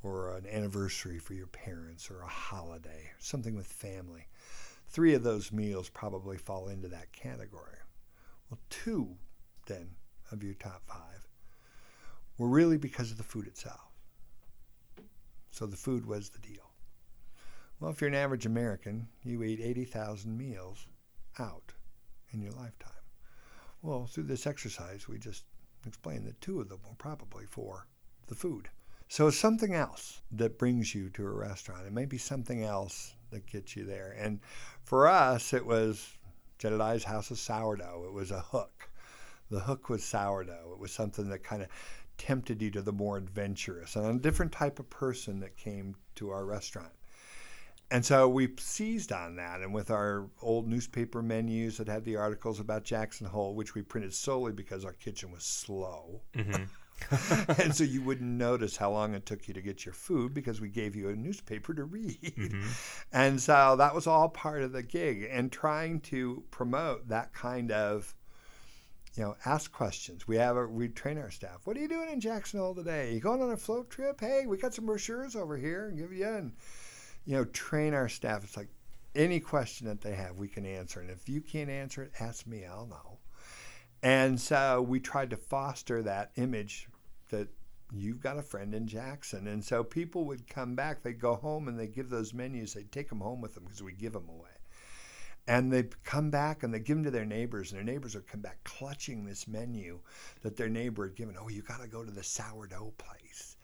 [0.03, 4.27] or an anniversary for your parents, or a holiday, something with family.
[4.89, 7.79] Three of those meals probably fall into that category.
[8.51, 9.17] Well, two
[9.67, 9.91] then
[10.31, 11.29] of your top five
[12.39, 13.93] were really because of the food itself.
[15.51, 16.66] So the food was the deal.
[17.79, 20.87] Well, if you're an average American, you eat 80,000 meals
[21.39, 21.75] out
[22.31, 22.93] in your lifetime.
[23.83, 25.45] Well, through this exercise, we just
[25.87, 27.87] explained that two of them were probably for
[28.29, 28.71] the food.
[29.09, 31.87] So it's something else that brings you to a restaurant.
[31.87, 34.17] It may be something else that gets you there.
[34.19, 34.41] And
[34.83, 36.17] for us, it was
[36.59, 38.05] Jedediah's House of Sourdough.
[38.07, 38.89] It was a hook.
[39.51, 40.73] The hook was sourdough.
[40.73, 41.69] It was something that kind of
[42.19, 46.31] tempted you to the more adventurous and a different type of person that came to
[46.31, 46.96] our restaurant.
[47.91, 49.61] And so we seized on that.
[49.61, 53.83] And with our old newspaper menus that had the articles about Jackson Hole, which we
[53.83, 56.23] printed solely because our kitchen was slow.
[56.35, 56.65] Mm-hmm.
[57.61, 60.61] and so you wouldn't notice how long it took you to get your food because
[60.61, 62.19] we gave you a newspaper to read.
[62.23, 62.69] Mm-hmm.
[63.13, 67.71] And so that was all part of the gig and trying to promote that kind
[67.71, 68.15] of
[69.15, 70.29] you know, ask questions.
[70.29, 71.61] We have a, we train our staff.
[71.65, 73.15] What are you doing in Jackson Hole today?
[73.15, 74.21] You going on a float trip?
[74.21, 76.53] Hey, we got some brochures over here and give you and
[77.27, 78.45] you know, train our staff.
[78.45, 78.69] It's like
[79.15, 81.01] any question that they have, we can answer.
[81.01, 83.19] And if you can't answer it, ask me, I'll know.
[84.03, 86.89] And so we tried to foster that image
[87.31, 87.49] that
[87.93, 89.49] you've got a friend in Jackson.
[89.49, 92.93] And so people would come back, they'd go home and they'd give those menus, they'd
[92.93, 94.51] take them home with them because we give them away.
[95.49, 98.27] And they'd come back and they'd give them to their neighbors, and their neighbors would
[98.27, 100.01] come back clutching this menu
[100.43, 101.37] that their neighbor had given.
[101.41, 103.57] Oh, you got to go to the sourdough place.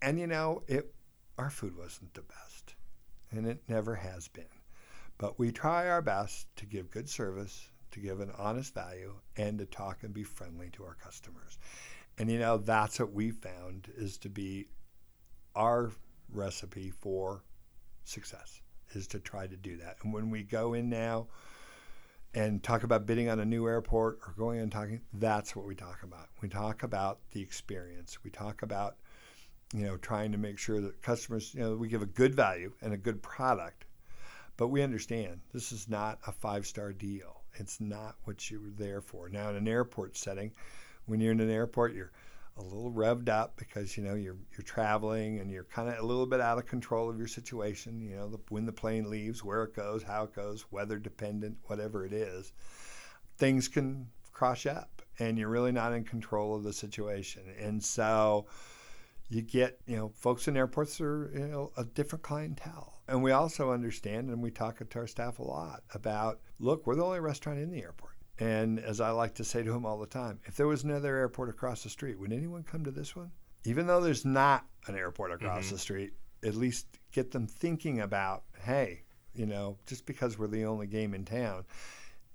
[0.00, 0.94] And you know, it
[1.36, 2.47] our food wasn't the best,
[3.30, 4.44] and it never has been.
[5.18, 9.58] But we try our best to give good service, to give an honest value, and
[9.58, 11.58] to talk and be friendly to our customers.
[12.18, 14.68] And you know, that's what we found is to be
[15.54, 15.90] our
[16.32, 17.42] recipe for
[18.04, 18.60] success
[18.94, 19.96] is to try to do that.
[20.02, 21.28] And when we go in now
[22.34, 25.74] and talk about bidding on a new airport or going and talking, that's what we
[25.74, 26.28] talk about.
[26.40, 28.22] We talk about the experience.
[28.22, 28.96] We talk about,
[29.74, 32.72] you know, trying to make sure that customers, you know, we give a good value
[32.80, 33.84] and a good product.
[34.56, 37.42] But we understand this is not a five star deal.
[37.54, 39.28] It's not what you were there for.
[39.28, 40.52] Now, in an airport setting,
[41.06, 42.12] when you're in an airport, you're
[42.58, 46.06] a little revved up because you know you're you're traveling and you're kind of a
[46.06, 48.00] little bit out of control of your situation.
[48.00, 51.56] You know, the, when the plane leaves, where it goes, how it goes, weather dependent,
[51.66, 52.52] whatever it is,
[53.36, 57.42] things can crush up, and you're really not in control of the situation.
[57.60, 58.46] And so,
[59.28, 63.32] you get you know, folks in airports are you know a different clientele, and we
[63.32, 67.20] also understand, and we talk to our staff a lot about, look, we're the only
[67.20, 70.38] restaurant in the airport and as I like to say to them all the time,
[70.44, 73.32] if there was another airport across the street, would anyone come to this one?
[73.64, 75.74] Even though there's not an airport across mm-hmm.
[75.74, 76.12] the street,
[76.44, 79.02] at least get them thinking about, hey,
[79.34, 81.64] you know, just because we're the only game in town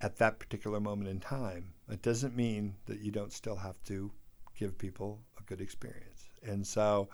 [0.02, 4.12] at that particular moment in time, it doesn't mean that you don't still have to
[4.58, 6.13] give people a good experience.
[6.46, 7.08] And so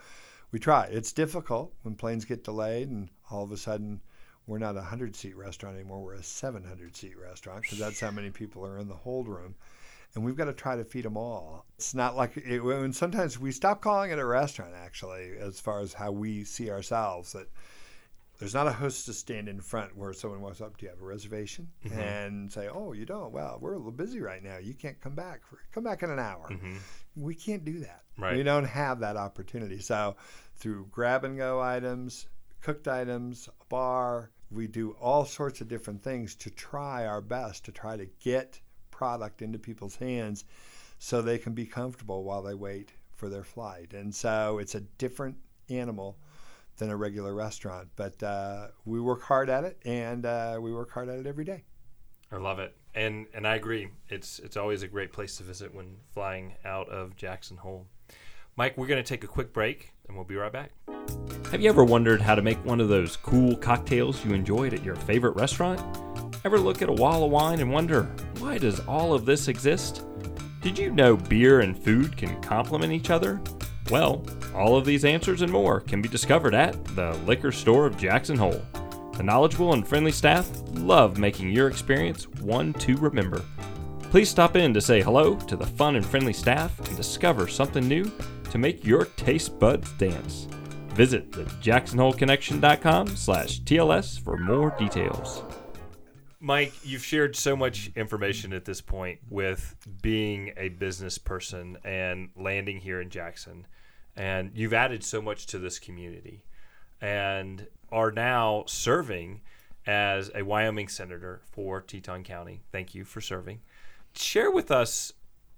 [0.53, 0.87] we try.
[0.87, 4.01] It's difficult when planes get delayed and all of a sudden
[4.47, 6.03] we're not a 100 seat restaurant anymore.
[6.03, 9.55] We're a 700 seat restaurant because that's how many people are in the hold room.
[10.15, 11.67] And we've got to try to feed them all.
[11.77, 15.81] It's not like, it, and sometimes we stop calling it a restaurant, actually, as far
[15.81, 17.33] as how we see ourselves.
[17.33, 17.47] That
[18.41, 21.05] there's not a hostess stand in front where someone walks up, do you have a
[21.05, 21.69] reservation?
[21.85, 22.01] Mm-hmm.
[22.01, 23.33] And say, oh, you don't?
[23.33, 24.57] Well, we're a little busy right now.
[24.57, 25.47] You can't come back.
[25.47, 26.49] For, come back in an hour.
[26.51, 26.77] Mm-hmm.
[27.17, 28.03] We can't do that.
[28.17, 28.37] Right.
[28.37, 29.79] We don't have that opportunity.
[29.79, 30.17] So
[30.57, 32.29] through grab and go items,
[32.63, 37.67] cooked items, a bar, we do all sorts of different things to try our best
[37.67, 38.59] to try to get
[38.91, 40.47] product into people's hands
[40.99, 43.93] so they can be comfortable while they wait for their flight.
[43.93, 45.37] And so it's a different
[45.69, 46.17] animal
[46.81, 50.91] than a regular restaurant, but uh, we work hard at it, and uh, we work
[50.91, 51.63] hard at it every day.
[52.33, 53.91] I love it, and and I agree.
[54.09, 57.87] It's it's always a great place to visit when flying out of Jackson Hole.
[58.57, 60.73] Mike, we're going to take a quick break, and we'll be right back.
[61.51, 64.85] Have you ever wondered how to make one of those cool cocktails you enjoyed at
[64.85, 65.81] your favorite restaurant?
[66.45, 68.05] Ever look at a wall of wine and wonder,
[68.39, 70.05] why does all of this exist?
[70.63, 73.41] Did you know beer and food can complement each other?
[73.91, 74.25] Well,
[74.55, 78.37] all of these answers and more can be discovered at the Liquor Store of Jackson
[78.37, 78.63] Hole.
[79.17, 83.45] The knowledgeable and friendly staff love making your experience one to remember.
[84.03, 87.87] Please stop in to say hello to the fun and friendly staff and discover something
[87.87, 88.11] new
[88.51, 90.47] to make your taste buds dance.
[90.95, 95.43] Visit the jacksonholeconnection.com slash TLS for more details.
[96.41, 102.31] Mike, you've shared so much information at this point with being a business person and
[102.35, 103.67] landing here in Jackson.
[104.21, 106.45] And you've added so much to this community
[107.01, 109.41] and are now serving
[109.87, 112.61] as a Wyoming senator for Teton County.
[112.71, 113.61] Thank you for serving.
[114.15, 115.13] Share with us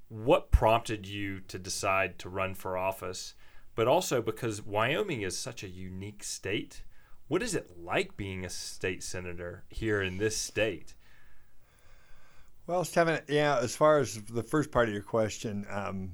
[0.08, 3.34] what prompted you to decide to run for office,
[3.74, 6.82] but also because Wyoming is such a unique state
[7.32, 10.92] what is it like being a state senator here in this state?
[12.66, 16.10] Well, Stephen, yeah, as far as the first part of your question, um,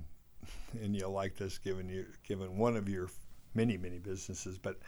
[0.73, 3.09] and you'll like this given you given one of your
[3.55, 4.79] many many businesses, but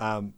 [0.00, 0.34] um,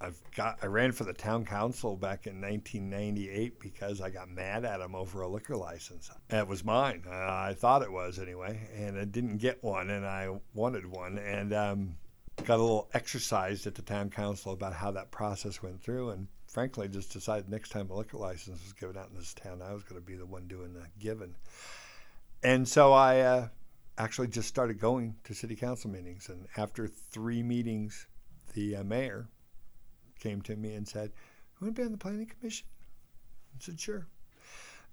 [0.00, 4.64] I've got I ran for the town council back in 1998 because I got mad
[4.64, 6.10] at them over a liquor license.
[6.30, 7.02] It was mine.
[7.06, 11.18] Uh, I thought it was anyway, and I didn't get one, and I wanted one,
[11.18, 11.96] and um,
[12.44, 16.28] got a little exercised at the town council about how that process went through, and
[16.46, 19.74] frankly, just decided next time a liquor license was given out in this town, I
[19.74, 21.34] was going to be the one doing the giving.
[22.42, 23.48] And so I uh,
[24.00, 28.06] actually just started going to city council meetings, and after three meetings,
[28.54, 29.28] the uh, mayor
[30.18, 31.10] came to me and said,
[31.60, 32.66] "You want to be on the planning commission?"
[33.54, 34.06] I said, "Sure."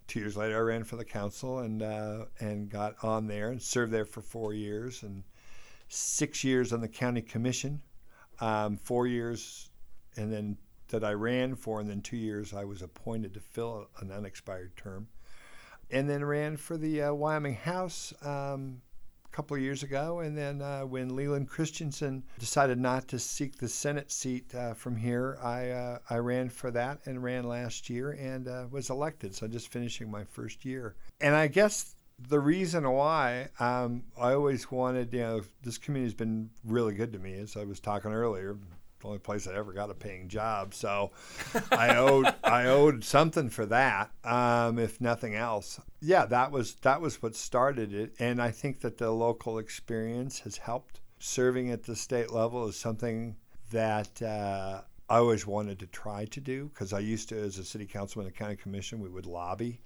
[0.08, 3.62] Two years later, I ran for the council and uh, and got on there and
[3.62, 5.24] served there for four years and
[5.88, 7.82] six years on the county commission,
[8.42, 9.70] um, four years,
[10.18, 10.58] and then
[10.90, 14.76] that I ran for, and then two years I was appointed to fill an unexpired
[14.76, 15.08] term,
[15.92, 18.82] and then ran for the uh, Wyoming House um,
[19.32, 23.68] couple of years ago, and then uh, when Leland Christensen decided not to seek the
[23.68, 28.12] Senate seat uh, from here, I uh, I ran for that and ran last year
[28.12, 29.36] and uh, was elected.
[29.36, 31.96] So just finishing my first year, and I guess
[32.30, 37.20] the reason why um, I always wanted, you know, this community's been really good to
[37.20, 38.58] me, as I was talking earlier.
[39.00, 41.12] The only place I ever got a paying job, so
[41.72, 45.80] I owed I owed something for that, um, if nothing else.
[46.02, 50.40] Yeah, that was that was what started it, and I think that the local experience
[50.40, 51.00] has helped.
[51.20, 53.36] Serving at the state level is something
[53.72, 57.64] that uh, I always wanted to try to do because I used to, as a
[57.64, 59.82] city councilman and county commission, we would lobby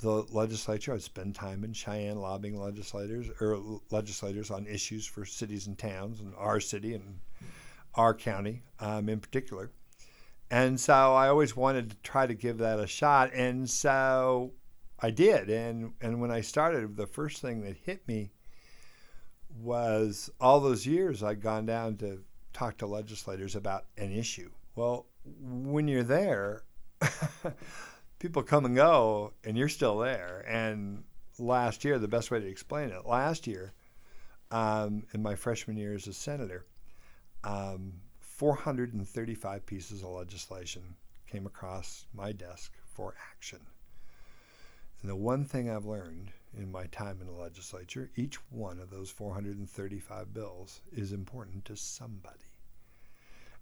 [0.00, 0.92] the legislature.
[0.92, 6.20] I'd spend time in Cheyenne lobbying legislators or legislators on issues for cities and towns,
[6.20, 7.18] and our city and
[7.96, 9.70] our county um, in particular.
[10.50, 14.52] And so I always wanted to try to give that a shot, and so
[15.00, 15.50] I did.
[15.50, 18.30] And and when I started, the first thing that hit me
[19.58, 24.50] was all those years I'd gone down to talk to legislators about an issue.
[24.76, 25.06] Well,
[25.40, 26.62] when you're there.
[28.18, 30.44] people come and go, and you're still there.
[30.48, 31.04] And
[31.38, 33.72] last year, the best way to explain it, last year,
[34.50, 36.66] um, in my freshman year as a senator,
[37.46, 40.82] um, 435 pieces of legislation
[41.30, 43.60] came across my desk for action.
[45.00, 48.90] And the one thing I've learned in my time in the legislature, each one of
[48.90, 52.40] those 435 bills is important to somebody.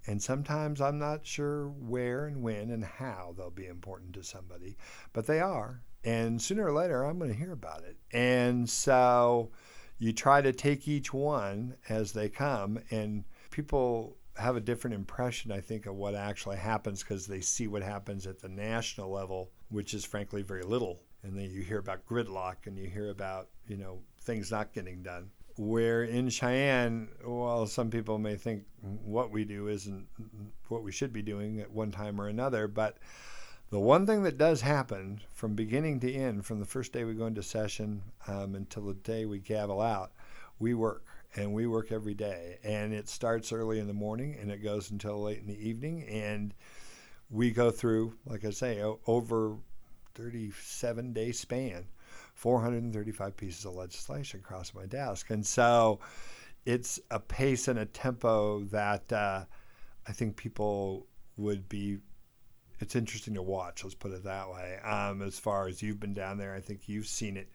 [0.07, 4.77] And sometimes I'm not sure where and when and how they'll be important to somebody,
[5.13, 5.83] but they are.
[6.05, 7.97] And sooner or later, I'm going to hear about it.
[8.13, 9.51] And so
[9.99, 15.53] you try to take each one as they come, and people have a different impression,
[15.53, 19.53] I think, of what actually happens because they see what happens at the national level,
[19.69, 21.01] which is frankly very little.
[21.23, 25.05] And then you hear about gridlock and you hear about, you know, things not getting
[25.05, 25.31] done.
[25.57, 28.65] Where in Cheyenne, well, some people may think
[29.05, 30.09] what we do isn't
[30.67, 32.99] what we should be doing at one time or another, but
[33.71, 37.15] the one thing that does happen from beginning to end, from the first day we
[37.15, 40.11] go into session um, until the day we gavel out,
[40.59, 41.05] we work
[41.37, 42.59] and we work every day.
[42.63, 46.05] And it starts early in the morning and it goes until late in the evening.
[46.09, 46.55] And
[47.31, 49.57] we go through, like I say, over
[50.15, 51.87] 37 day span
[52.35, 55.31] 435 pieces of legislation across my desk.
[55.31, 56.01] And so
[56.65, 59.45] it's a pace and a tempo that uh,
[60.07, 61.99] I think people would be.
[62.81, 63.85] It's interesting to watch.
[63.85, 64.79] Let's put it that way.
[64.81, 67.49] Um, as far as you've been down there, I think you've seen it.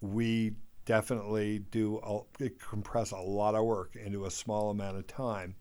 [0.00, 0.54] We
[0.88, 5.54] definitely do a, compress a lot of work into a small amount of time.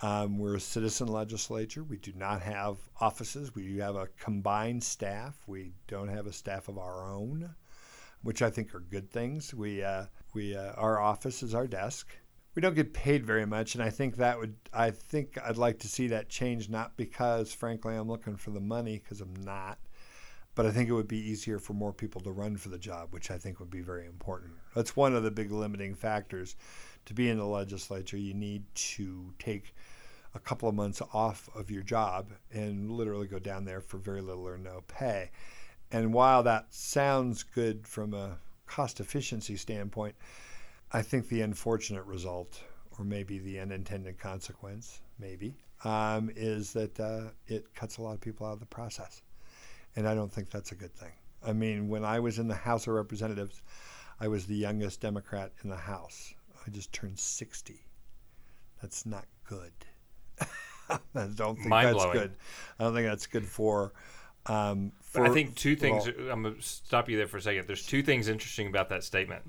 [0.00, 1.82] Um, we're a citizen legislature.
[1.82, 3.54] We do not have offices.
[3.54, 5.36] We have a combined staff.
[5.46, 7.54] We don't have a staff of our own
[8.22, 9.52] which I think are good things.
[9.52, 12.16] We uh, we uh, our office is our desk.
[12.54, 15.78] We don't get paid very much, and I think that would I think I'd like
[15.80, 16.68] to see that change.
[16.68, 19.78] Not because, frankly, I'm looking for the money, because I'm not,
[20.54, 23.08] but I think it would be easier for more people to run for the job,
[23.12, 24.52] which I think would be very important.
[24.74, 26.56] That's one of the big limiting factors.
[27.06, 29.74] To be in the legislature, you need to take
[30.34, 34.20] a couple of months off of your job and literally go down there for very
[34.20, 35.30] little or no pay.
[35.90, 40.14] And while that sounds good from a cost efficiency standpoint,
[40.92, 42.62] I think the unfortunate result,
[42.98, 48.20] or maybe the unintended consequence, maybe, um, is that uh, it cuts a lot of
[48.20, 49.22] people out of the process.
[49.96, 51.12] And I don't think that's a good thing.
[51.44, 53.62] I mean, when I was in the House of Representatives,
[54.20, 56.34] I was the youngest Democrat in the House.
[56.66, 57.80] I just turned 60.
[58.80, 59.72] That's not good.
[60.90, 62.36] I don't think that's good.
[62.78, 63.92] I don't think that's good for.
[64.46, 66.06] Um, for I think two things.
[66.06, 67.66] Well, I'm gonna stop you there for a second.
[67.66, 69.42] There's two things interesting about that statement.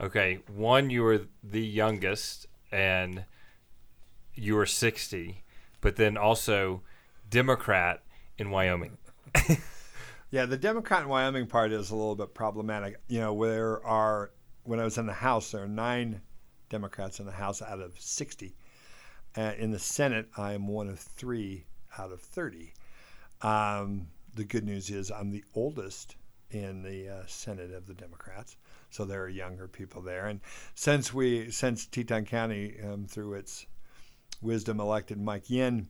[0.00, 3.24] Okay, one, you were the youngest, and
[4.34, 5.42] you were 60,
[5.80, 6.82] but then also
[7.28, 8.02] Democrat
[8.36, 8.98] in Wyoming.
[10.30, 13.00] yeah, the Democrat in Wyoming part is a little bit problematic.
[13.08, 14.30] You know, there are
[14.64, 16.20] when I was in the House, there are nine
[16.68, 18.54] Democrats in the House out of 60.
[19.36, 21.64] Uh, in the Senate, I am one of three
[21.98, 22.74] out of 30.
[23.40, 26.16] Um, the good news is I'm the oldest
[26.50, 28.56] in the uh, Senate of the Democrats,
[28.90, 30.26] so there are younger people there.
[30.26, 30.40] And
[30.74, 33.66] since we, since Teton County, um, through its
[34.42, 35.88] wisdom, elected Mike Yin,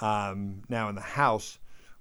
[0.00, 1.58] um, now in the House,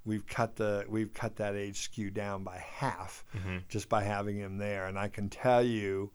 [0.09, 3.57] we've cut the we've cut that age skew down by half mm-hmm.
[3.69, 4.87] just by having him there.
[4.87, 6.11] And I can tell you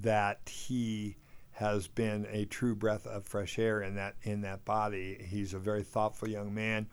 [0.00, 1.16] that he
[1.50, 5.26] has been a true breath of fresh air in that in that body.
[5.28, 6.86] He's a very thoughtful young man,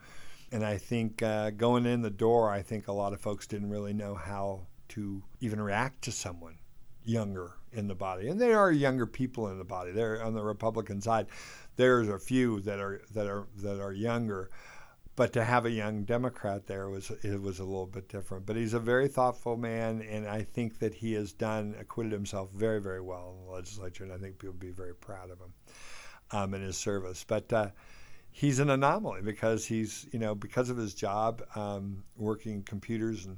[0.50, 3.70] and I think uh, going in the door, I think a lot of folks didn't
[3.70, 6.58] really know how to even react to someone
[7.04, 9.92] younger in the body, and there are younger people in the body.
[9.92, 11.28] There on the Republican side,
[11.76, 14.50] there's a few that are that are that are younger.
[15.20, 18.46] But to have a young Democrat there was it was a little bit different.
[18.46, 22.48] But he's a very thoughtful man, and I think that he has done acquitted himself
[22.54, 25.38] very very well in the legislature, and I think people will be very proud of
[25.38, 25.52] him
[26.30, 27.22] um, in his service.
[27.22, 27.68] But uh,
[28.30, 33.36] he's an anomaly because he's you know because of his job um, working computers and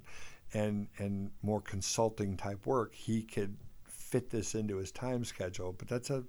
[0.54, 3.56] and and more consulting type work, he could
[3.88, 5.72] fit this into his time schedule.
[5.72, 6.22] But that's a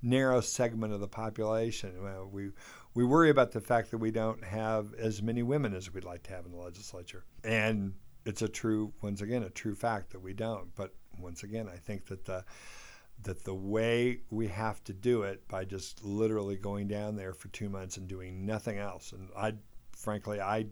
[0.00, 2.02] narrow segment of the population.
[2.02, 2.50] Well, we
[2.94, 6.22] we worry about the fact that we don't have as many women as we'd like
[6.24, 10.20] to have in the legislature, and it's a true, once again, a true fact that
[10.20, 10.74] we don't.
[10.74, 12.44] But once again, I think that the
[13.24, 17.48] that the way we have to do it by just literally going down there for
[17.48, 19.54] two months and doing nothing else, and I,
[19.96, 20.66] frankly, I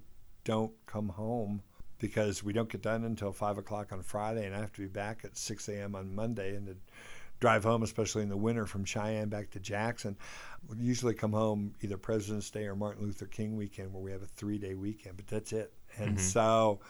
[0.44, 1.62] don't come home
[1.98, 4.88] because we don't get done until five o'clock on Friday, and I have to be
[4.88, 5.94] back at 6 a.m.
[5.94, 6.74] on Monday, and
[7.40, 10.16] drive home, especially in the winter from Cheyenne back to Jackson.
[10.68, 14.22] We usually come home either President's Day or Martin Luther King weekend, where we have
[14.22, 15.72] a three-day weekend, but that's it.
[15.96, 16.18] And mm-hmm.
[16.18, 16.80] so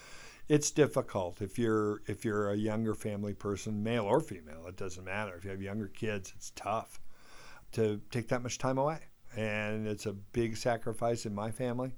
[0.48, 4.66] it's difficult if you're if you're a younger family person, male or female.
[4.66, 5.36] It doesn't matter.
[5.36, 7.00] If you have younger kids, it's tough
[7.72, 8.98] to take that much time away,
[9.36, 11.94] and it's a big sacrifice in my family.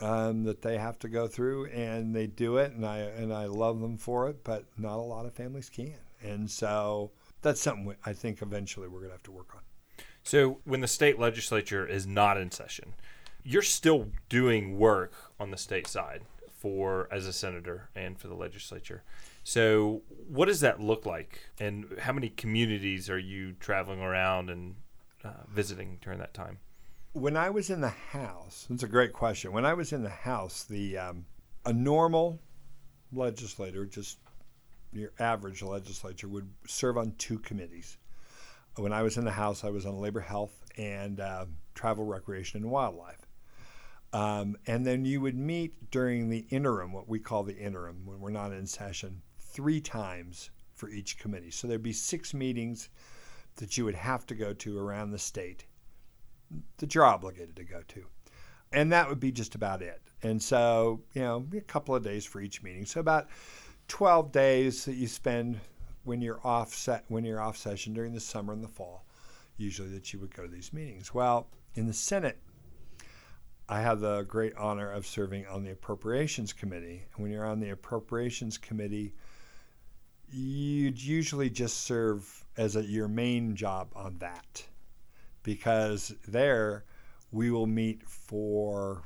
[0.00, 3.46] Um, that they have to go through, and they do it, and I and I
[3.46, 4.44] love them for it.
[4.44, 7.10] But not a lot of families can, and so
[7.42, 9.62] that's something I think eventually we're going to have to work on.
[10.22, 12.94] So when the state legislature is not in session,
[13.44, 18.34] you're still doing work on the state side for as a senator and for the
[18.34, 19.02] legislature.
[19.44, 24.74] So what does that look like, and how many communities are you traveling around and
[25.24, 26.58] uh, visiting during that time?
[27.12, 29.52] When I was in the House, that's a great question.
[29.52, 31.24] When I was in the House, the um,
[31.64, 32.40] a normal
[33.12, 34.18] legislator just
[34.92, 37.98] your average legislature would serve on two committees.
[38.76, 42.62] When I was in the House, I was on labor, health, and uh, travel, recreation,
[42.62, 43.26] and wildlife.
[44.12, 48.20] Um, and then you would meet during the interim, what we call the interim, when
[48.20, 51.50] we're not in session, three times for each committee.
[51.50, 52.88] So there'd be six meetings
[53.56, 55.66] that you would have to go to around the state
[56.78, 58.04] that you're obligated to go to.
[58.72, 60.00] And that would be just about it.
[60.22, 62.86] And so, you know, a couple of days for each meeting.
[62.86, 63.28] So about
[63.88, 65.60] 12 days that you spend
[66.04, 69.04] when you're off set, when you're off session during the summer and the fall,
[69.56, 71.12] usually that you would go to these meetings.
[71.12, 72.38] Well, in the Senate,
[73.68, 77.04] I have the great honor of serving on the Appropriations Committee.
[77.16, 79.14] When you're on the Appropriations Committee,
[80.30, 84.64] you'd usually just serve as a, your main job on that
[85.42, 86.84] because there
[87.30, 89.02] we will meet for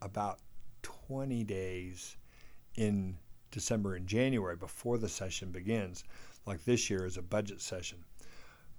[0.00, 0.38] about
[0.82, 2.16] 20 days
[2.76, 3.16] in
[3.50, 6.04] December and January before the session begins,
[6.46, 7.98] like this year is a budget session.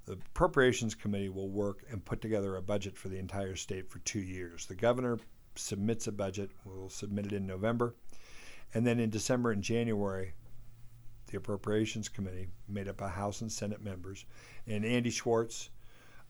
[0.05, 3.99] The Appropriations Committee will work and put together a budget for the entire state for
[3.99, 4.65] two years.
[4.65, 5.19] The governor
[5.55, 7.93] submits a budget, we'll submit it in November,
[8.74, 10.34] and then in December and January,
[11.28, 14.26] the Appropriations Committee, made up of House and Senate members,
[14.67, 15.69] and Andy Schwartz,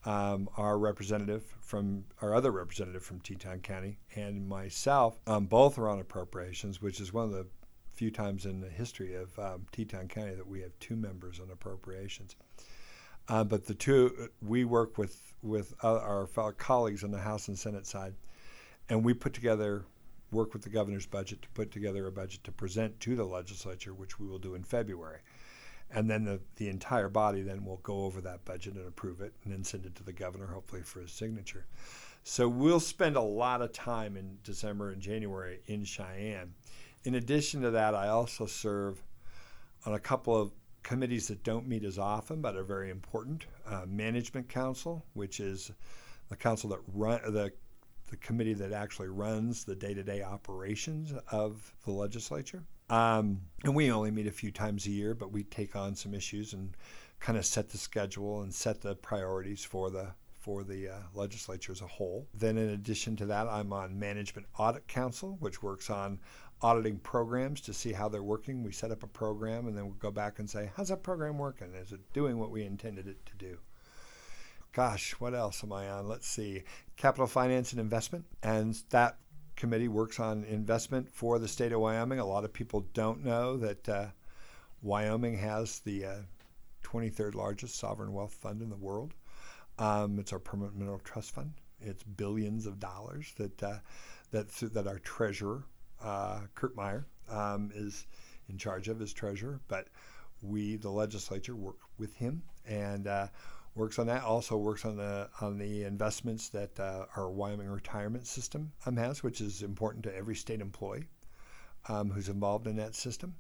[0.05, 5.19] um, our representative from our other representative from Teton County, and myself.
[5.27, 7.45] Um, both are on appropriations, which is one of the
[8.01, 11.51] few times in the history of um, Teton County that we have two members on
[11.51, 12.35] appropriations.
[13.27, 16.25] Uh, but the two, we work with with our
[16.57, 18.15] colleagues on the House and Senate side,
[18.89, 19.85] and we put together,
[20.31, 23.93] work with the governor's budget to put together a budget to present to the legislature,
[23.93, 25.19] which we will do in February
[25.93, 29.33] and then the, the entire body then will go over that budget and approve it
[29.43, 31.65] and then send it to the governor hopefully for his signature
[32.23, 36.53] so we'll spend a lot of time in december and january in cheyenne
[37.03, 39.01] in addition to that i also serve
[39.85, 40.51] on a couple of
[40.83, 45.71] committees that don't meet as often but are very important uh, management council which is
[46.29, 47.51] the council that run the
[48.09, 54.11] the committee that actually runs the day-to-day operations of the legislature um, and we only
[54.11, 56.75] meet a few times a year, but we take on some issues and
[57.21, 61.71] kind of set the schedule and set the priorities for the for the uh, legislature
[61.71, 62.27] as a whole.
[62.33, 66.19] Then, in addition to that, I'm on Management Audit Council, which works on
[66.61, 68.63] auditing programs to see how they're working.
[68.63, 71.37] We set up a program and then we go back and say, how's that program
[71.37, 71.73] working?
[71.73, 73.57] Is it doing what we intended it to do?
[74.73, 76.07] Gosh, what else am I on?
[76.07, 76.63] Let's see.
[76.95, 78.25] Capital Finance and Investment.
[78.43, 79.17] And that
[79.55, 82.19] committee works on investment for the state of Wyoming.
[82.19, 84.05] A lot of people don't know that uh,
[84.81, 86.15] Wyoming has the uh,
[86.83, 89.13] 23rd largest sovereign wealth fund in the world.
[89.77, 91.53] Um, it's our permanent mineral trust fund.
[91.81, 93.79] It's billions of dollars that uh,
[94.31, 95.63] that that our treasurer
[96.03, 98.07] uh, Curt Meier um, is
[98.49, 99.59] in charge of as treasurer.
[99.67, 99.87] But
[100.41, 103.27] we, the legislature, work with him and uh,
[103.75, 104.23] works on that.
[104.23, 109.23] Also works on the on the investments that uh, our Wyoming retirement system um, has,
[109.23, 111.07] which is important to every state employee
[111.87, 113.35] um, who's involved in that system.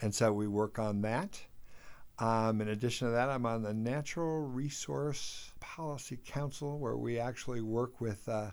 [0.00, 1.40] And so we work on that.
[2.18, 7.62] Um, in addition to that, I'm on the Natural Resource Policy Council, where we actually
[7.62, 8.50] work with uh,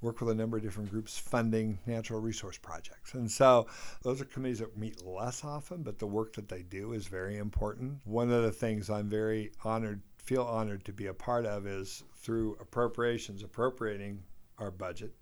[0.00, 3.14] work with a number of different groups funding natural resource projects.
[3.14, 3.66] And so
[4.02, 7.38] those are committees that meet less often, but the work that they do is very
[7.38, 8.00] important.
[8.04, 12.02] One of the things I'm very honored feel honored to be a part of is
[12.16, 14.22] through appropriations, appropriating
[14.58, 15.12] our budget,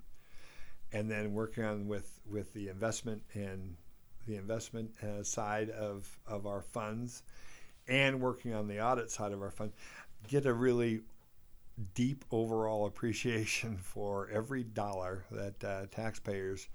[0.92, 3.76] and then working on with with the investment and
[4.26, 7.24] the investment uh, side of of our funds,
[7.88, 9.72] and working on the audit side of our fund,
[10.28, 11.00] get a really
[11.94, 16.68] deep overall appreciation for every dollar that uh, taxpayers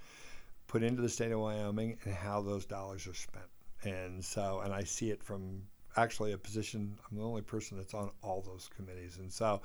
[0.67, 3.45] put into the state of Wyoming and how those dollars are spent.
[3.83, 5.61] And so, and I see it from
[5.95, 6.97] actually a position.
[7.09, 9.61] I'm the only person that's on all those committees, and so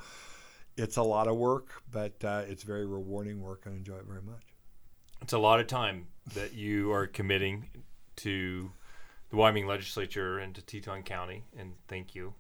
[0.77, 3.65] it's a lot of work, but uh, it's very rewarding work.
[3.67, 4.43] I enjoy it very much.
[5.21, 7.69] It's a lot of time that you are committing
[8.17, 8.71] to
[9.31, 12.35] the Wyoming legislature and to Teton County, and thank you.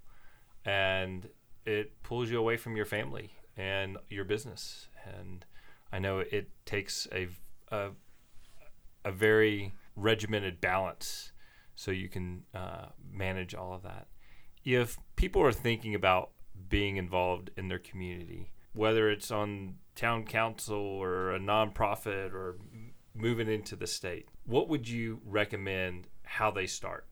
[0.64, 1.28] And
[1.64, 4.88] it pulls you away from your family and your business.
[5.04, 5.44] And
[5.92, 7.28] I know it takes a,
[7.70, 7.90] a,
[9.04, 11.32] a very regimented balance
[11.74, 14.06] so you can uh, manage all of that.
[14.64, 16.30] If people are thinking about
[16.68, 22.56] being involved in their community, whether it's on town council or a nonprofit or
[23.14, 27.06] moving into the state, what would you recommend how they start?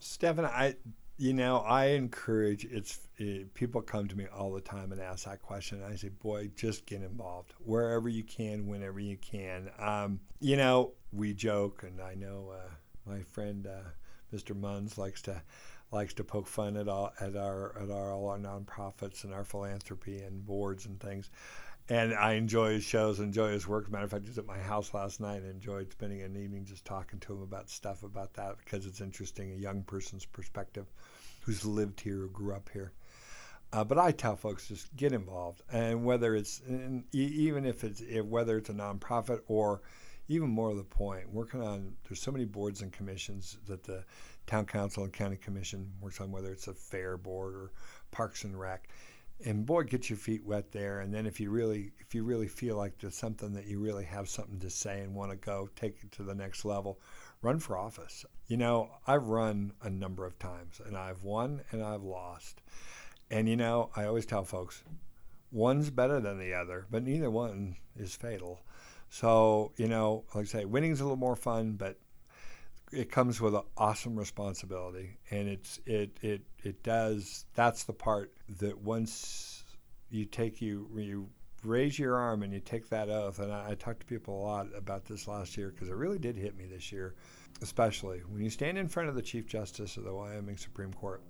[0.00, 0.76] Stephan, I
[1.18, 5.24] you know, I encourage it's it, people come to me all the time and ask
[5.24, 5.82] that question.
[5.82, 9.68] I say, boy, just get involved wherever you can, whenever you can.
[9.80, 12.70] Um, you know, we joke, and I know uh,
[13.04, 13.88] my friend uh,
[14.32, 14.58] Mr.
[14.58, 15.42] Munns likes to
[15.90, 19.44] likes to poke fun at all at our at our all our nonprofits and our
[19.44, 21.30] philanthropy and boards and things.
[21.90, 23.90] And I enjoy his shows, enjoy his work.
[23.90, 26.66] Matter of fact, he was at my house last night and enjoyed spending an evening
[26.66, 30.86] just talking to him about stuff about that because it's interesting, a young person's perspective
[31.40, 32.92] who's lived here, who grew up here.
[33.72, 38.00] Uh, but I tell folks just get involved, and whether it's and even if it's
[38.00, 39.82] if, whether it's a nonprofit or
[40.28, 44.04] even more to the point, working on there's so many boards and commissions that the
[44.46, 47.72] town council and county commission works on, whether it's a fair board or
[48.10, 48.88] Parks and Rec.
[49.44, 51.00] And boy, get your feet wet there.
[51.00, 54.04] And then if you really if you really feel like there's something that you really
[54.04, 56.98] have something to say and want to go take it to the next level,
[57.42, 58.24] run for office.
[58.48, 62.62] You know, I've run a number of times and I've won and I've lost.
[63.30, 64.82] And you know, I always tell folks,
[65.52, 68.60] one's better than the other, but neither one is fatal.
[69.10, 71.98] So, you know, like I say, winning's a little more fun, but
[72.92, 75.18] it comes with an awesome responsibility.
[75.30, 79.64] And it's it it it does that's the part that once
[80.10, 81.28] you take you you
[81.64, 84.44] raise your arm and you take that oath and I, I talked to people a
[84.44, 87.16] lot about this last year because it really did hit me this year
[87.62, 91.20] especially when you stand in front of the chief justice of the wyoming supreme court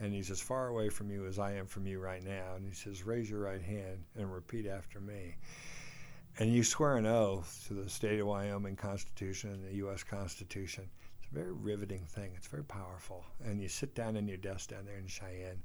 [0.00, 2.54] and he's as far away from you as I am from you right now.
[2.56, 5.36] And he says, Raise your right hand and repeat after me.
[6.40, 10.04] And you swear an oath to the state of Wyoming Constitution and the U.S.
[10.04, 10.88] Constitution.
[11.18, 12.30] It's a very riveting thing.
[12.36, 13.24] It's very powerful.
[13.44, 15.60] And you sit down in your desk down there in Cheyenne,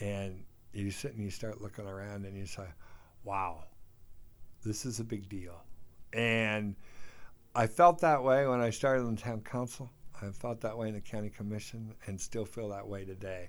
[0.00, 0.42] and
[0.72, 2.66] you sit and you start looking around, and you say,
[3.22, 3.64] Wow,
[4.64, 5.62] this is a big deal.
[6.12, 6.74] And
[7.54, 9.90] I felt that way when I started in the town council.
[10.20, 13.48] I felt that way in the county commission and still feel that way today.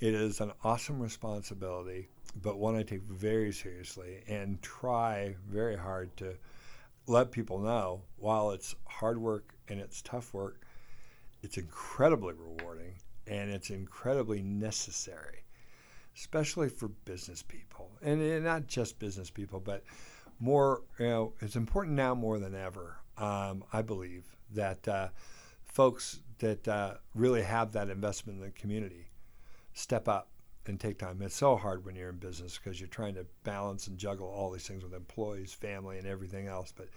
[0.00, 2.08] It is an awesome responsibility,
[2.42, 6.36] but one I take very seriously and try very hard to
[7.06, 10.60] let people know while it's hard work and it's tough work,
[11.42, 12.94] it's incredibly rewarding
[13.26, 15.44] and it's incredibly necessary,
[16.16, 17.90] especially for business people.
[18.02, 19.84] And, and not just business people, but
[20.40, 24.86] more, you know, it's important now more than ever, um, I believe, that.
[24.88, 25.08] Uh,
[25.74, 29.08] folks that uh, really have that investment in the community
[29.72, 30.28] step up
[30.68, 31.20] and take time.
[31.22, 34.50] It's so hard when you're in business because you're trying to balance and juggle all
[34.50, 36.72] these things with employees, family, and everything else.
[36.76, 36.88] But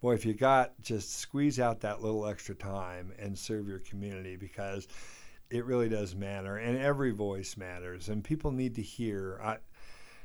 [0.00, 4.36] boy, if you got just squeeze out that little extra time and serve your community
[4.36, 4.88] because
[5.50, 9.38] it really does matter, and every voice matters, and people need to hear.
[9.42, 9.58] I,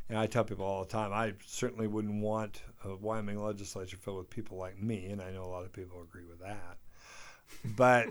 [0.10, 4.20] and I tell people all the time, I certainly wouldn't want a Wyoming legislature filled
[4.20, 6.78] with people like me, and I know a lot of people agree with that
[7.76, 8.08] but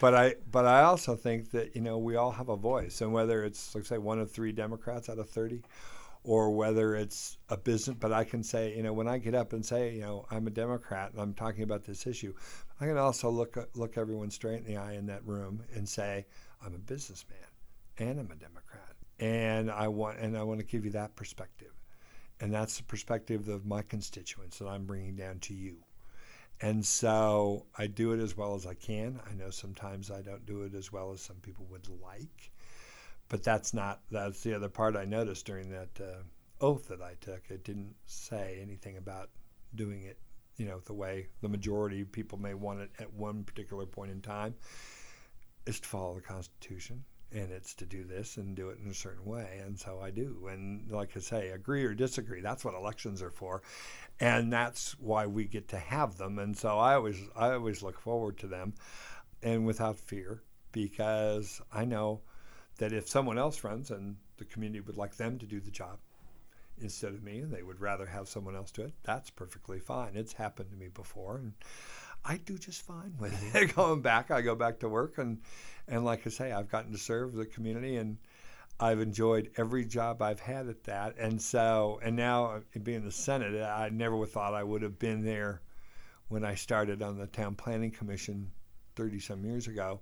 [0.00, 3.12] but I but I also think that you know we all have a voice, and
[3.12, 5.62] whether it's like say one of three Democrats out of thirty,
[6.24, 7.96] or whether it's a business.
[7.98, 10.46] But I can say you know when I get up and say you know I'm
[10.46, 12.34] a Democrat and I'm talking about this issue,
[12.80, 16.26] I can also look look everyone straight in the eye in that room and say
[16.64, 17.38] I'm a businessman
[17.98, 21.72] and I'm a Democrat, and I want and I want to give you that perspective,
[22.40, 25.85] and that's the perspective of my constituents that I'm bringing down to you.
[26.60, 29.20] And so I do it as well as I can.
[29.30, 32.50] I know sometimes I don't do it as well as some people would like,
[33.28, 36.22] but that's not, that's the other part I noticed during that uh,
[36.60, 37.42] oath that I took.
[37.50, 39.28] It didn't say anything about
[39.74, 40.18] doing it,
[40.56, 44.10] you know, the way the majority of people may want it at one particular point
[44.10, 44.54] in time,
[45.66, 48.94] is to follow the Constitution and it's to do this and do it in a
[48.94, 49.60] certain way.
[49.64, 50.48] And so I do.
[50.50, 52.40] And like I say, agree or disagree.
[52.40, 53.62] That's what elections are for,
[54.20, 56.38] and that's why we get to have them.
[56.38, 58.74] And so I always I always look forward to them,
[59.42, 62.20] and without fear, because I know
[62.78, 65.98] that if someone else runs and the community would like them to do the job
[66.80, 70.12] instead of me, and they would rather have someone else do it, that's perfectly fine.
[70.14, 71.54] It's happened to me before, and
[72.24, 73.74] I do just fine with it.
[73.76, 75.38] Going back, I go back to work and
[75.88, 78.18] and like I say, I've gotten to serve the community and
[78.78, 81.16] I've enjoyed every job I've had at that.
[81.16, 85.62] And so, and now being the Senate, I never thought I would have been there
[86.28, 88.50] when I started on the Town Planning Commission
[88.96, 90.00] 30 some years ago,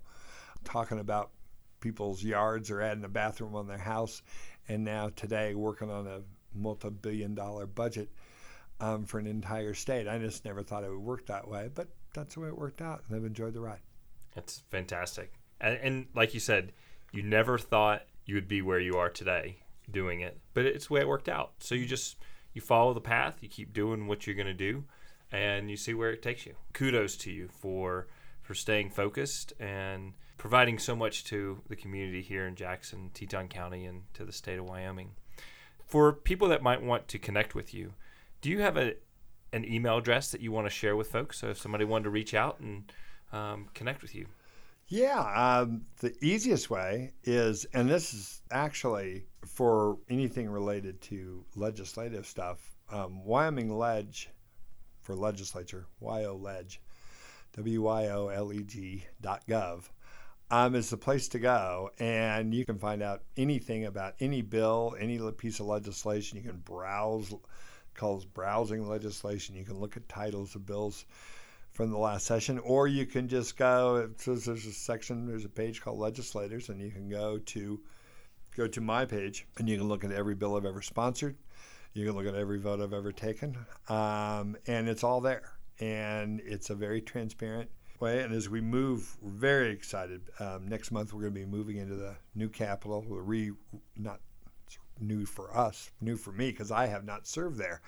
[0.64, 1.30] talking about
[1.80, 4.22] people's yards or adding a bathroom on their house.
[4.68, 6.22] And now today, working on a
[6.54, 8.08] multi billion dollar budget
[8.80, 10.08] um, for an entire state.
[10.08, 12.80] I just never thought it would work that way, but that's the way it worked
[12.80, 13.02] out.
[13.06, 13.80] And I've enjoyed the ride.
[14.34, 15.32] That's fantastic
[15.64, 16.72] and, and like you said,
[17.12, 19.58] you never thought you would be where you are today
[19.90, 21.52] doing it, but it's the way it worked out.
[21.58, 22.16] So you just
[22.52, 24.84] you follow the path, you keep doing what you're going to do,
[25.32, 26.54] and you see where it takes you.
[26.72, 28.06] Kudos to you for
[28.42, 33.86] for staying focused and providing so much to the community here in Jackson, Teton County,
[33.86, 35.12] and to the state of Wyoming.
[35.86, 37.94] For people that might want to connect with you,
[38.40, 38.94] do you have a
[39.52, 41.38] an email address that you want to share with folks?
[41.38, 42.92] So if somebody wanted to reach out and
[43.32, 44.26] um, connect with you.
[44.86, 52.26] Yeah, um, the easiest way is, and this is actually for anything related to legislative
[52.26, 54.28] stuff, um, Wyoming Ledge
[55.02, 56.78] for legislature, WYOLEG,
[57.56, 59.84] W-Y-O-L-E-G dot gov,
[60.50, 61.90] um, is the place to go.
[61.98, 66.38] And you can find out anything about any bill, any piece of legislation.
[66.38, 67.32] You can browse,
[67.94, 69.54] calls browsing legislation.
[69.54, 71.06] You can look at titles of bills
[71.74, 73.96] from the last session, or you can just go.
[73.96, 77.80] It says there's a section, there's a page called legislators, and you can go to
[78.56, 81.36] go to my page, and you can look at every bill I've ever sponsored.
[81.92, 83.56] You can look at every vote I've ever taken,
[83.88, 85.52] um, and it's all there.
[85.80, 87.68] And it's a very transparent
[87.98, 88.22] way.
[88.22, 90.22] And as we move, we're very excited.
[90.38, 93.04] Um, next month, we're going to be moving into the new capitol.
[93.06, 93.52] We're re
[93.96, 94.20] not
[95.00, 97.80] new for us, new for me because I have not served there.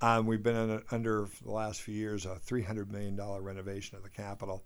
[0.00, 4.10] Um, we've been a, under the last few years a $300 million renovation of the
[4.10, 4.64] Capitol.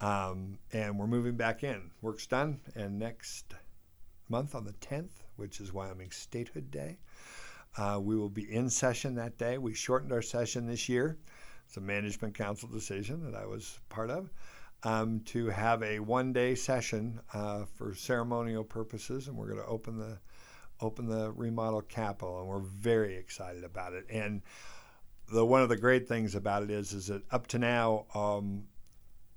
[0.00, 1.90] Um, and we're moving back in.
[2.02, 2.60] Work's done.
[2.74, 3.54] And next
[4.28, 6.98] month on the 10th, which is Wyoming Statehood Day,
[7.78, 9.58] uh, we will be in session that day.
[9.58, 11.18] We shortened our session this year.
[11.66, 14.30] It's a management council decision that I was part of.
[14.82, 19.98] um, to have a one-day session uh, for ceremonial purposes, and we're going to open
[19.98, 20.18] the
[20.80, 24.06] open the remodel capitol, and we're very excited about it.
[24.10, 24.42] And
[25.32, 28.64] the one of the great things about it is is that up to now, um,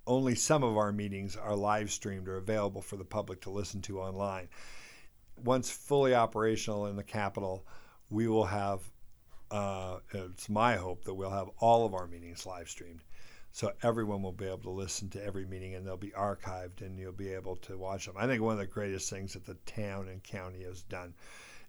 [0.06, 3.82] only some of our meetings are live streamed or available for the public to listen
[3.84, 4.50] to online.
[5.44, 7.66] Once fully operational in the capitol,
[8.10, 8.82] we will have.
[9.52, 13.04] Uh, it's my hope that we'll have all of our meetings live streamed,
[13.52, 17.00] so everyone will be able to listen to every meeting, and they'll be archived, and
[17.00, 18.16] you'll be able to watch them.
[18.18, 21.14] I think one of the greatest things that the town and county has done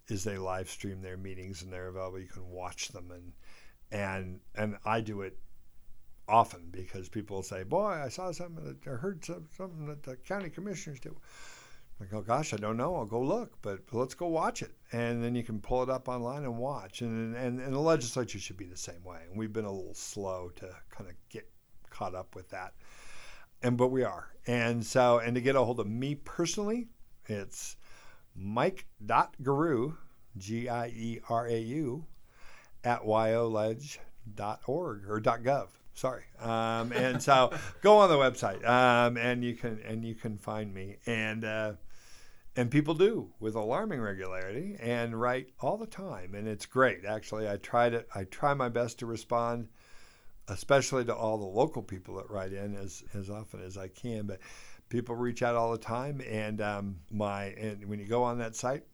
[0.08, 2.18] is they live stream their meetings, and they're available.
[2.18, 3.32] You can watch them, and
[3.92, 5.38] and and I do it
[6.28, 10.50] often because people say, "Boy, I saw something that I heard something that the county
[10.50, 11.16] commissioners do."
[12.00, 12.96] I go, "Gosh, I don't know.
[12.96, 16.08] I'll go look, but let's go watch it." And then you can pull it up
[16.08, 17.02] online and watch.
[17.02, 19.22] And and, and the legislature should be the same way.
[19.28, 21.50] And we've been a little slow to kind of get
[21.90, 22.72] caught up with that.
[23.62, 24.28] And but we are.
[24.46, 26.88] And so and to get a hold of me personally,
[27.26, 27.76] it's
[28.34, 29.96] mike.gierau,
[30.38, 32.06] G I E R A U,
[32.84, 34.00] at wyoleg.org
[35.08, 35.68] or .gov.
[35.92, 40.38] Sorry, um, and so go on the website, um, and you can and you can
[40.38, 41.72] find me, and uh,
[42.56, 47.04] and people do with alarming regularity and write all the time, and it's great.
[47.04, 49.68] Actually, I try to I try my best to respond,
[50.50, 54.26] especially to all the local people that write in as as often as I can,
[54.26, 54.40] but
[54.88, 58.56] people reach out all the time, and um, my and when you go on that
[58.56, 58.84] site,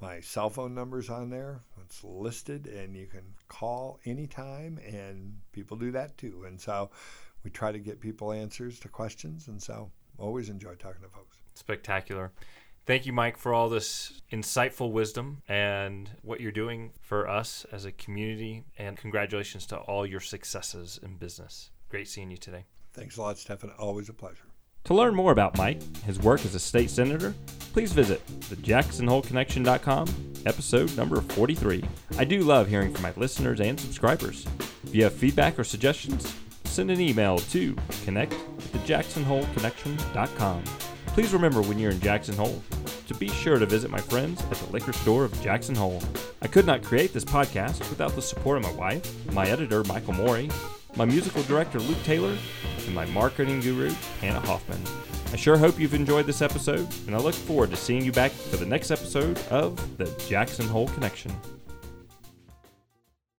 [0.00, 1.60] my cell phone number's on there.
[1.82, 6.44] It's listed, and you can call anytime, and people do that too.
[6.46, 6.90] And so
[7.44, 11.36] we try to get people answers to questions, and so always enjoy talking to folks.
[11.54, 12.32] Spectacular.
[12.86, 17.84] Thank you, Mike, for all this insightful wisdom and what you're doing for us as
[17.84, 18.62] a community.
[18.78, 21.70] And congratulations to all your successes in business.
[21.88, 22.66] Great seeing you today.
[22.92, 23.72] Thanks a lot, Stephan.
[23.76, 24.44] Always a pleasure.
[24.84, 27.34] To learn more about Mike, his work as a state senator,
[27.72, 31.82] please visit the thejacksonholeconnection.com, episode number 43.
[32.18, 34.46] I do love hearing from my listeners and subscribers.
[34.84, 36.32] If you have feedback or suggestions,
[36.64, 37.74] send an email to
[38.04, 40.62] connect at thejacksonholeconnection.com.
[41.16, 42.62] Please remember when you're in Jackson Hole
[43.08, 46.02] to be sure to visit my friends at the liquor store of Jackson Hole.
[46.42, 50.12] I could not create this podcast without the support of my wife, my editor, Michael
[50.12, 50.52] Moeri,
[50.94, 52.36] my musical director, Luke Taylor,
[52.84, 54.82] and my marketing guru, Tana Hoffman.
[55.32, 58.30] I sure hope you've enjoyed this episode, and I look forward to seeing you back
[58.30, 61.32] for the next episode of The Jackson Hole Connection.